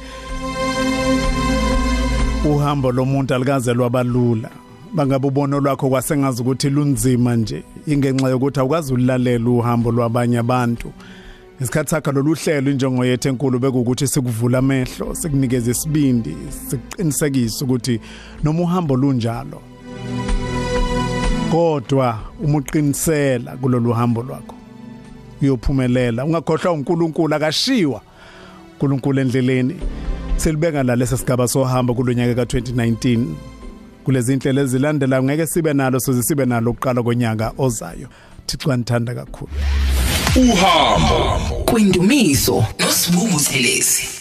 [2.46, 4.50] Uhambo lomuntu alikaze lwabalula.
[4.94, 10.92] Bangabe ubono lwakho kwasengazi ukuthi lunzima nje ingenxa yokuthi awukazi ulalela uhambo lwabanye abantu.
[11.62, 16.36] Isikhathi sakho lolu hlelo injongo yethu enkulu bekuwukuthi sikuvula amehlo sikunikeze isibindi
[16.70, 18.00] siqinisekise ukuthi
[18.44, 19.69] noma uhambo lunjalo
[21.52, 24.56] kodwa uma uqinisela kulolu hambo lwakho.
[25.42, 28.02] Uyophumelela ungakhohlwa uNkulunkulu akashiwa
[28.74, 29.76] uNkulunkulu endleleni.
[30.38, 33.26] Selibeka la lesa sigaba sohamba kulonyaka ka2019
[34.04, 38.08] kulezi inhlelo ezilandelayo ngeke sibe nalo soze sibe nalo ukuqala konyaka ozayo.
[38.46, 39.52] Thixo anithanda kakhulu.
[40.36, 44.19] Uhambo kwindumiso nosibungu thelezi